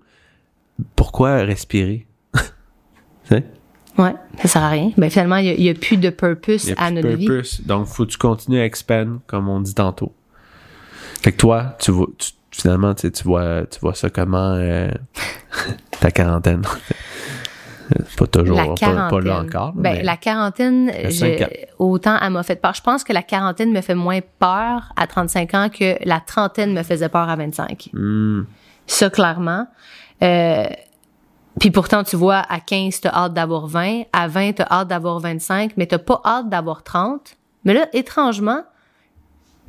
[0.95, 2.05] pourquoi respirer?
[3.29, 3.43] Sais?
[3.97, 4.91] Ouais, ça sert à rien.
[4.97, 7.25] Ben finalement, il n'y a, plus de purpose y a à plus notre de vie.
[7.27, 7.61] purpose.
[7.61, 10.13] Donc, faut que tu continues à expand, comme on dit tantôt.
[11.21, 14.55] Fait que toi, tu vois, tu- finalement, tu, sais, tu vois, tu vois ça comment
[14.55, 14.91] euh,
[16.01, 16.63] ta quarantaine.
[18.17, 19.09] Pas toujours, La quarantaine.
[19.09, 19.73] pas là encore.
[19.73, 20.91] Ben, la quarantaine,
[21.79, 22.73] autant elle m'a fait peur.
[22.73, 26.73] Je pense que la quarantaine me fait moins peur à 35 ans que la trentaine
[26.73, 27.89] me faisait peur à 25.
[27.93, 28.43] Hmm.
[28.87, 29.67] Ça, clairement.
[30.23, 30.67] Euh,
[31.59, 34.03] puis pourtant, tu vois, à 15, t'as hâte d'avoir 20.
[34.13, 37.37] À 20, t'as hâte d'avoir 25, mais t'as pas hâte d'avoir 30.
[37.63, 38.63] Mais là, étrangement,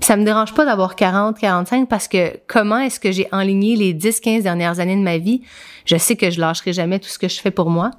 [0.01, 3.95] ça me dérange pas d'avoir 40, 45 parce que comment est-ce que j'ai enligné les
[3.95, 5.43] 10, 15 dernières années de ma vie?
[5.87, 7.93] Je sais que je lâcherai jamais tout ce que je fais pour moi.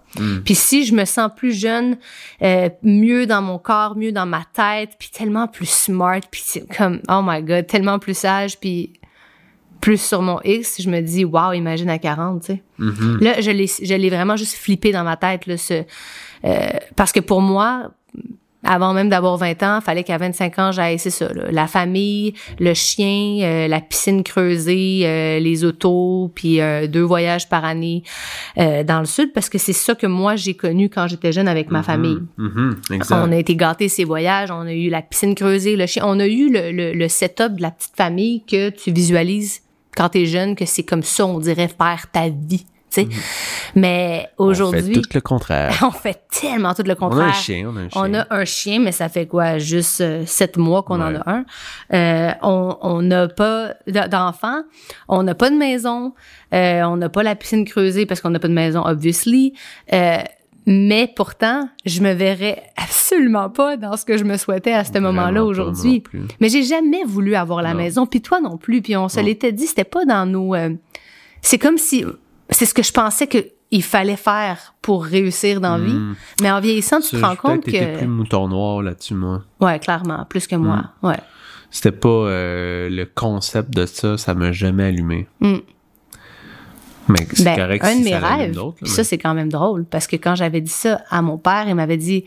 [0.46, 1.98] Puis si je me sens plus jeune,
[2.44, 6.44] euh, mieux dans mon corps, mieux dans ma tête, puis tellement plus smart, puis
[6.78, 8.94] comme, oh my god, tellement plus sage, puis
[9.82, 12.64] plus sur mon X, je me dis, wow, imagine à 40, tu sais.
[12.78, 13.20] Mhm.
[13.22, 15.84] Là, je l'ai, je l'ai vraiment juste flippé dans ma tête, là, ce,
[16.46, 17.92] euh, parce que pour moi,
[18.68, 22.34] avant même d'avoir 20 ans, fallait qu'à 25 ans, j'aille, c'est ça, là, la famille,
[22.60, 28.04] le chien, euh, la piscine creusée, euh, les autos, puis euh, deux voyages par année
[28.58, 31.48] euh, dans le sud, parce que c'est ça que moi, j'ai connu quand j'étais jeune
[31.48, 32.20] avec ma famille.
[32.38, 32.78] Mhm.
[32.92, 33.24] Exact.
[33.26, 36.20] On a été gâtés ces voyages, on a eu la piscine creusée, le chien, on
[36.20, 39.62] a eu le, le, le setup de la petite famille que tu visualises
[39.96, 43.08] quand t'es jeune, que c'est comme ça, on dirait, faire ta vie tu sais.
[43.76, 45.78] Mais On fait aujourd'hui, tout le contraire.
[45.86, 47.28] on fait tellement tout le On a contraire.
[47.28, 48.02] un chien, on a un chien.
[48.04, 49.58] On a un chien, mais ça fait quoi?
[49.58, 51.46] Juste euh, sept mois qu'on en a un.
[51.94, 54.62] Euh, on on n'a pas d- d'enfants.
[55.08, 56.14] On n'a pas de maison.
[56.54, 59.54] Euh, on n'a pas la piscine creusée parce qu'on n'a pas de maison, obviously.
[59.94, 60.18] Euh,
[60.66, 64.98] mais pourtant, je me verrais absolument pas dans ce que je me souhaitais à ce
[65.00, 66.04] moment-là aujourd'hui.
[66.42, 67.78] Mais j'ai jamais voulu avoir la Non.
[67.78, 68.82] maison, puis toi non plus.
[68.82, 70.56] Puis on se l'était dit, c'était pas dans nos.
[70.56, 70.72] euh,
[71.42, 72.04] c'est comme si
[72.58, 73.38] c'est ce que je pensais que
[73.70, 75.94] il fallait faire pour réussir dans la vie.
[75.94, 76.16] Hmm.
[76.42, 79.44] Mais en vieillissant, tu te rends compte que plus mouton noir là-dessus, moi.
[79.60, 80.86] ouais, clairement, plus que moi.
[81.04, 81.08] Hmm.
[81.08, 81.20] Ouais.
[81.70, 85.28] C'était pas euh, le concept de ça, ça m'a jamais allumé.
[85.40, 85.58] Hmm.
[87.10, 89.50] Mais c'est Ben, correct un si de mes ça rêves, là, ça c'est quand même
[89.52, 92.24] drôle parce que quand j'avais dit ça à mon père, il m'avait dit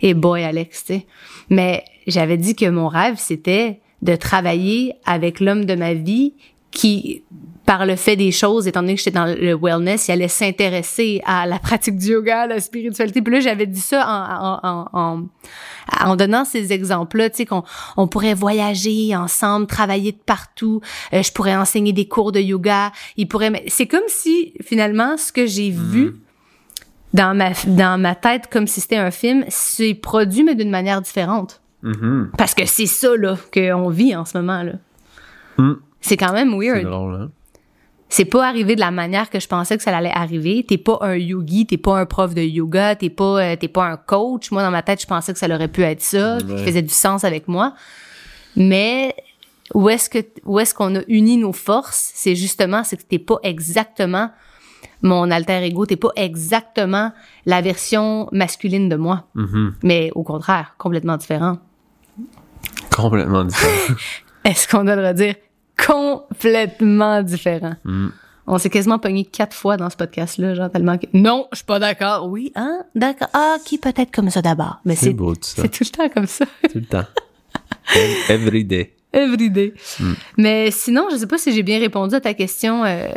[0.00, 1.06] "Eh boy Alex, tu sais."
[1.50, 6.34] Mais j'avais dit que mon rêve c'était de travailler avec l'homme de ma vie
[6.70, 7.24] qui
[7.72, 11.22] par le fait des choses, étant donné que j'étais dans le wellness, il allait s'intéresser
[11.24, 13.22] à la pratique du yoga, à la spiritualité.
[13.22, 15.20] Puis là, j'avais dit ça en, en, en,
[16.02, 17.62] en, en donnant ces exemples-là, tu sais, qu'on
[17.96, 20.82] on pourrait voyager ensemble, travailler de partout.
[21.14, 22.92] Euh, je pourrais enseigner des cours de yoga.
[23.16, 23.64] Il pourrait.
[23.68, 26.16] C'est comme si finalement ce que j'ai vu
[27.14, 31.00] dans ma dans ma tête, comme si c'était un film, c'est produit mais d'une manière
[31.00, 31.62] différente.
[31.82, 32.32] Mhm.
[32.36, 34.72] Parce que c'est ça là qu'on vit en ce moment là.
[35.56, 35.76] Hmm.
[36.02, 36.84] C'est quand même C'est weird.
[36.84, 37.30] drôle, hein?
[38.14, 40.66] C'est pas arrivé de la manière que je pensais que ça allait arriver.
[40.68, 43.84] T'es pas un yogi, t'es pas un prof de yoga, t'es pas euh, t'es pas
[43.86, 44.50] un coach.
[44.50, 46.62] Moi dans ma tête, je pensais que ça aurait pu être ça, qui Ouais.
[46.64, 47.72] faisait du sens avec moi.
[48.54, 49.14] Mais
[49.72, 52.10] où est-ce que où est-ce qu'on a uni nos forces?
[52.14, 54.30] C'est justement c'est que t'es pas exactement
[55.00, 57.12] mon alter ego, t'es pas exactement
[57.46, 59.74] la version masculine de moi, Mhm.
[59.82, 61.56] mais au contraire, complètement différent.
[62.94, 63.94] Complètement différent.
[64.44, 65.34] Est-ce qu'on doit le redire?
[65.86, 68.08] Complètement différent Hmm.
[68.44, 71.06] On s'est quasiment pogné quatre fois dans ce podcast-là, genre tellement que...
[71.12, 72.26] Non, je suis pas d'accord.
[72.28, 72.82] Oui, hein?
[72.96, 73.28] D'accord.
[73.34, 74.80] Ah, qui peut être comme ça d'abord?
[74.84, 75.62] Mais C'est c'est beau, tout ça.
[75.62, 76.44] c'est tout le temps comme ça.
[76.64, 77.04] Tout le temps.
[78.28, 78.96] Every day.
[79.12, 79.74] Every day.
[80.00, 80.12] Mm.
[80.38, 83.08] Mais sinon, je sais pas si j'ai bien répondu à ta question euh,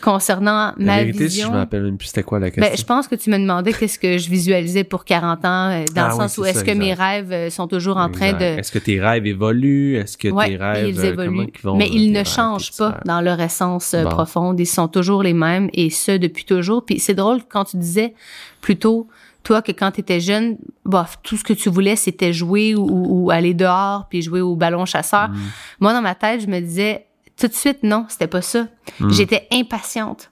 [0.00, 1.52] concernant La ma vérité, si je vision.
[1.52, 2.70] me rappelle même plus c'était quoi la question.
[2.70, 5.84] Ben, je pense que tu me demandais qu'est-ce que je visualisais pour 40 ans, euh,
[5.94, 8.26] dans Ah le oui, sens où est-ce que mes rêves euh, sont toujours en train
[8.32, 8.38] Exact.
[8.40, 8.58] de...
[8.60, 9.96] Est-ce que tes rêves évoluent?
[9.96, 10.88] Est-ce que Ouais, tes rêves.
[10.88, 11.46] ils euh, évoluent.
[11.54, 14.08] ils vont, mais ils ne rêves, changent pas dans leur essence Bon.
[14.10, 14.58] profonde.
[14.60, 16.84] Ils sont toujours les mêmes et ce depuis toujours.
[16.84, 18.14] Puis c'est drôle quand tu disais
[18.60, 19.06] plutôt
[19.44, 22.86] toi que quand tu étais jeune, bof, tout ce que tu voulais c'était jouer ou,
[22.88, 25.28] ou aller dehors puis jouer au ballon chasseur.
[25.28, 25.36] Mm.
[25.80, 27.06] Moi dans ma tête, je me disais
[27.38, 28.66] tout de suite non, c'était pas ça.
[28.98, 29.10] Mm.
[29.10, 30.30] J'étais impatiente.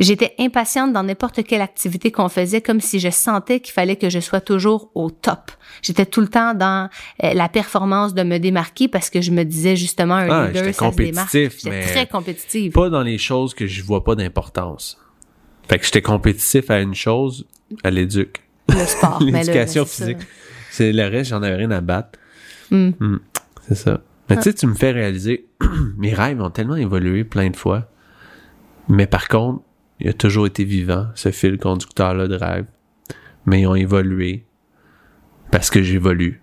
[0.00, 4.10] J'étais impatiente dans n'importe quelle activité qu'on faisait, comme si je sentais qu'il fallait que
[4.10, 5.52] je sois toujours au top.
[5.82, 6.88] J'étais tout le temps dans
[7.22, 10.74] euh, la performance de me démarquer parce que je me disais justement un Ah, leader,
[10.74, 11.30] ça se démarque.
[11.32, 12.72] J'étais très compétitive.
[12.72, 14.98] Pas dans les choses que je vois pas d'importance.
[15.68, 17.46] Fait que j'étais compétitif à une chose,
[17.82, 18.42] à l'éduc.
[18.68, 19.20] Le sport.
[19.24, 20.04] mais là, L'éducation ça.
[20.04, 20.26] physique.
[20.70, 22.18] C'est le reste, j'en avais rien à battre.
[22.70, 22.90] Hmm.
[23.00, 23.18] Hmm,
[23.68, 24.00] c'est ça.
[24.30, 25.46] Mais tu sais, tu me fais réaliser,
[25.98, 27.90] mes rêves ont tellement évolué plein de fois.
[28.88, 29.62] Mais par contre,
[30.00, 32.66] il a toujours été vivant, ce fil conducteur-là de rêve.
[33.46, 34.44] Mais ils ont évolué
[35.50, 36.40] parce que j'évolue.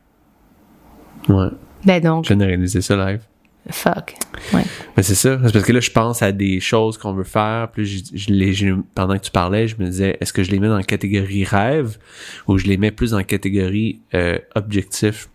[1.27, 1.47] Ouais,
[1.86, 3.21] Ben donc, je viens de réaliser ça live.
[3.70, 4.16] Fuck.
[4.53, 4.64] Ouais.
[4.97, 5.39] Mais c'est ça.
[5.45, 7.70] C'est parce que là, je pense à des choses qu'on veut faire.
[7.72, 10.51] Puis je, je les, je- pendant que tu parlais, je me disais, est-ce que je
[10.51, 11.97] les mets dans la catégorie rêve
[12.47, 15.30] ou je les mets plus dans la catégorie euh, objectif?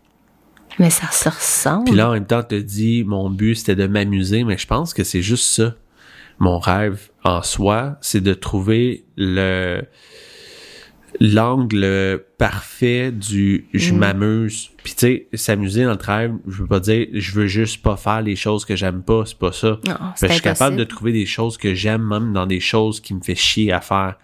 [0.78, 1.84] Mais ça se ressemble.
[1.86, 4.66] Puis là, en même temps, tu te dis, mon but, c'était de m'amuser, mais je
[4.66, 5.74] pense que c'est juste ça.
[6.38, 9.82] Mon rêve en soi, c'est de trouver le
[11.20, 13.98] l'angle parfait du je Mm.
[13.98, 14.70] m'amuse.
[14.82, 17.96] Puis tu sais, s'amuser dans le rêve, je veux pas dire je veux juste pas
[17.96, 19.78] faire les choses que j'aime pas, c'est pas ça.
[19.86, 23.00] non, que je suis capable de trouver des choses que j'aime, même dans des choses
[23.00, 24.16] qui me fait chier à faire.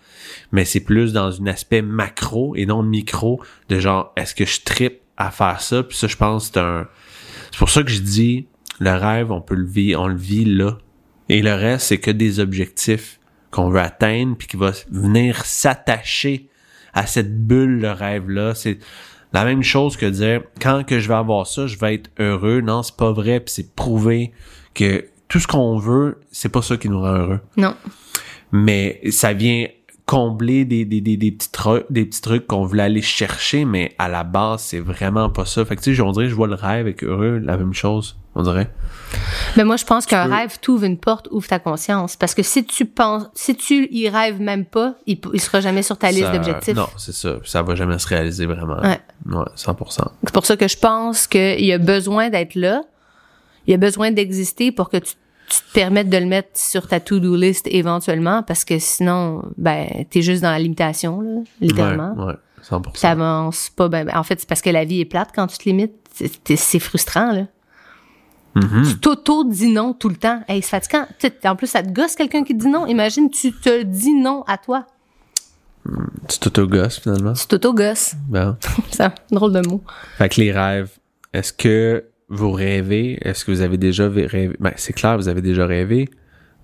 [0.53, 4.61] Mais c'est plus dans un aspect macro et non micro de genre, est-ce que je
[4.63, 5.83] trippe à faire ça?
[5.83, 6.87] Puis ça, je pense que c'est un...
[7.51, 8.47] C'est pour ça que je dis,
[8.81, 10.79] le rêve, on peut le vivre, on le vit là.
[11.29, 13.19] Et le reste, c'est que des objectifs
[13.51, 16.49] qu'on veut atteindre puis qui va venir s'attacher
[16.93, 18.55] à cette bulle, le rêve-là.
[18.55, 18.79] C'est
[19.33, 22.61] la même chose que dire, quand que je vais avoir ça, je vais être heureux.
[22.61, 24.33] Non, c'est pas vrai puis c'est prouvé
[24.75, 27.41] que tout ce qu'on veut, c'est pas ça qui nous rend heureux.
[27.57, 27.75] Non.
[28.53, 29.67] Mais ça vient
[30.07, 33.95] combler des, des, des, des petits trucs, des petits trucs qu'on voulait aller chercher, mais
[33.99, 35.65] à la base, c'est vraiment pas ça.
[35.65, 38.17] Fait que tu sais, on dirait, je vois le rêve avec heureux, la même chose,
[38.35, 38.71] on dirait.
[39.57, 42.17] Mais moi, je pense qu'un peux- rêve t'ouvre une porte, ouvre ta conscience.
[42.17, 45.83] Parce que si tu penses, si tu y rêves même pas, il, il sera jamais
[45.83, 46.75] sur ta liste Ça- d'objectifs.
[46.75, 47.37] Non, c'est ça.
[47.45, 48.81] Ça va jamais se réaliser vraiment.
[48.81, 49.01] Ouais.
[49.27, 50.09] Ouais, 100%.
[50.25, 52.83] C'est pour ça que je pense qu'il y a besoin d'être là.
[53.67, 55.13] Il y a besoin d'exister pour que tu,
[55.53, 59.87] tu te permettes de le mettre sur ta to-do list éventuellement parce que sinon, ben,
[60.09, 62.15] t'es juste dans la limitation, là, littéralement.
[62.17, 63.01] Ouais, ouais, 100%.
[63.01, 65.59] T'avances pas, ben, ben, en fait, c'est parce que la vie est plate quand tu
[65.59, 65.93] te limites.
[66.15, 67.47] C'est- C'est frustrant, là.
[68.55, 68.85] Mhm.
[68.87, 70.43] Tu t'auto-dis non tout le temps.
[70.49, 71.07] Hey, c'est fatigant.
[71.45, 72.87] En plus, ça te gosse quelqu'un qui te dit non.
[72.87, 74.87] Imagine, tu te dis non à toi.
[76.29, 77.33] Tu t'autogosses, finalement?
[77.33, 78.15] Tu t'auto-gosses.
[78.29, 78.57] Bon.
[78.91, 79.83] C'est un drôle de mot.
[80.19, 80.91] Fait que les rêves,
[81.33, 83.19] est-ce que vous rêvez?
[83.27, 84.57] Est-ce que vous avez déjà vé- rêvé?
[84.59, 86.09] Ben, c'est clair, vous avez déjà rêvé,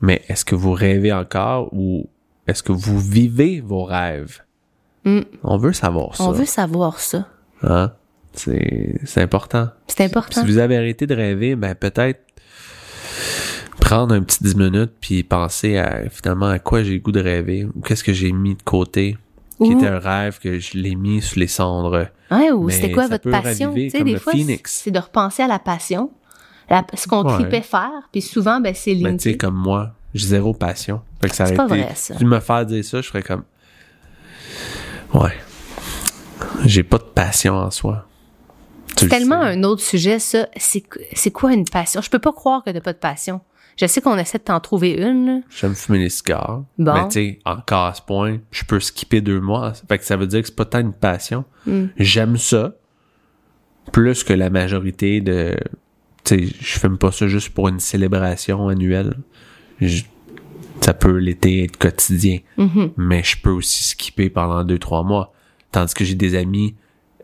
[0.00, 2.08] mais est-ce que vous rêvez encore ou
[2.46, 4.40] est-ce que vous vivez vos rêves?
[5.04, 5.20] Mm.
[5.44, 6.24] On veut savoir ça.
[6.24, 7.28] On veut savoir ça.
[7.62, 7.92] Hein?
[8.32, 9.68] C'est, important.
[9.86, 10.40] C'est important.
[10.40, 12.20] Si vous avez arrêté de rêver, ben peut-être
[13.80, 17.20] prendre un petit 10 minutes puis penser à finalement à quoi j'ai le goût de
[17.20, 19.16] rêver ou qu'est-ce que j'ai mis de côté
[19.62, 22.06] qui était un rêve que je l'ai mis sous les cendres.
[22.30, 23.74] Ouais, ou c'était quoi votre passion?
[23.74, 24.32] Tu sais, comme des fois,
[24.64, 26.10] c'est de repenser à la passion.
[26.70, 27.32] La- ce qu'on Ouais.
[27.34, 31.00] tripait faire, puis souvent, ben, c'est Ben, tu sais, comme moi, j'ai zéro passion.
[31.22, 32.12] Fait que ça C'est pas été- vrai, ça.
[32.14, 33.44] Si tu me faire dire ça, je ferais comme.
[35.14, 35.32] Ouais.
[36.64, 38.04] J'ai pas de passion en soi.
[38.96, 39.48] C'est le tellement sais.
[39.48, 40.48] un autre sujet, ça.
[40.56, 40.82] C'est
[41.14, 42.00] c'est quoi une passion?
[42.02, 43.40] Je peux pas croire que t'as pas de passion.
[43.80, 45.42] Je sais qu'on essaie de t'en trouver une.
[45.50, 46.64] J'aime fumer les cigares.
[46.78, 46.94] Bon.
[46.94, 49.72] Mais tu sais, encore à ce point, je peux skipper deux mois.
[49.88, 51.44] Fait que ça veut dire que c'est pas tant une passion.
[51.66, 51.86] Hmm.
[51.96, 52.72] J'aime ça.
[53.92, 55.56] Plus que la majorité de.
[56.24, 59.14] Tu sais, je fume pas ça juste pour une célébration annuelle.
[59.80, 60.02] Je-
[60.80, 62.38] ça peut l'été être quotidien.
[62.56, 62.92] Mhm.
[62.96, 65.32] Mais je peux aussi skipper pendant deux, trois mois.
[65.72, 66.74] Tandis que j'ai des amis,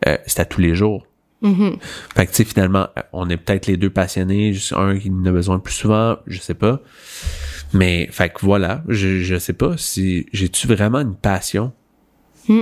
[0.07, 1.05] euh, c'est à tous les jours.
[1.47, 1.77] Mhm.
[2.15, 5.25] Fait que tu sais, finalement, on est peut-être les deux passionnés, juste un qui en
[5.25, 6.79] a besoin plus souvent, je sais pas.
[7.73, 11.71] Mais, fait que voilà, je, je sais pas si j'ai-tu vraiment une passion
[12.47, 12.61] Hmm.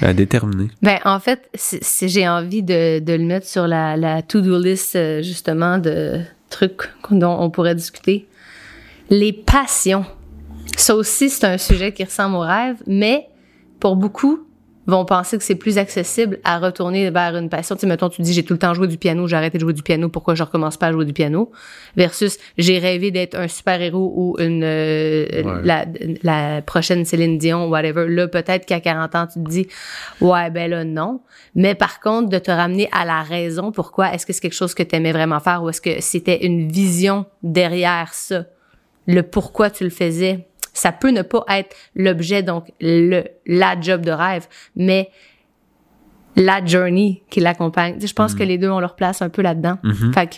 [0.00, 0.68] à déterminer?
[0.82, 4.58] Ben, en fait, c'est- c'est- j'ai envie de, de le mettre sur la, la to-do
[4.58, 6.20] list, euh, justement, de
[6.50, 8.26] trucs dont on pourrait discuter.
[9.10, 10.04] Les passions.
[10.76, 13.28] Ça aussi, c'est un sujet qui ressemble au rêve, mais
[13.80, 14.40] pour beaucoup,
[14.86, 17.74] vont penser que c'est plus accessible à retourner vers une passion.
[17.74, 19.62] Tu sais, mettons, tu dis, j'ai tout le temps joué du piano, j'ai arrêté de
[19.62, 21.50] jouer du piano, pourquoi je recommence pas à jouer du piano?
[21.96, 25.60] Versus, j'ai rêvé d'être un super-héros ou une, euh, Ouais.
[25.64, 25.84] la,
[26.22, 28.06] la prochaine Céline Dion, whatever.
[28.08, 29.66] Là, peut-être qu'à 40 ans, tu te dis,
[30.20, 31.20] ouais, ben là, non.
[31.54, 34.12] Mais par contre, de te ramener à la raison, pourquoi?
[34.14, 36.70] Est-ce que c'est quelque chose que tu aimais vraiment faire ou est-ce que c'était une
[36.70, 38.44] vision derrière ça?
[39.06, 40.46] Le pourquoi tu le faisais?
[40.76, 44.46] Ça peut ne pas être l'objet, donc le, la job de rêve,
[44.76, 45.10] mais
[46.36, 47.96] la journey qui l'accompagne.
[48.00, 49.78] Je pense que les deux ont leur place un peu là-dedans.
[50.12, 50.36] Fait que,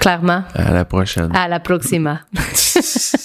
[0.00, 1.34] clairement, À la prochaine.
[1.34, 2.20] à la proxima.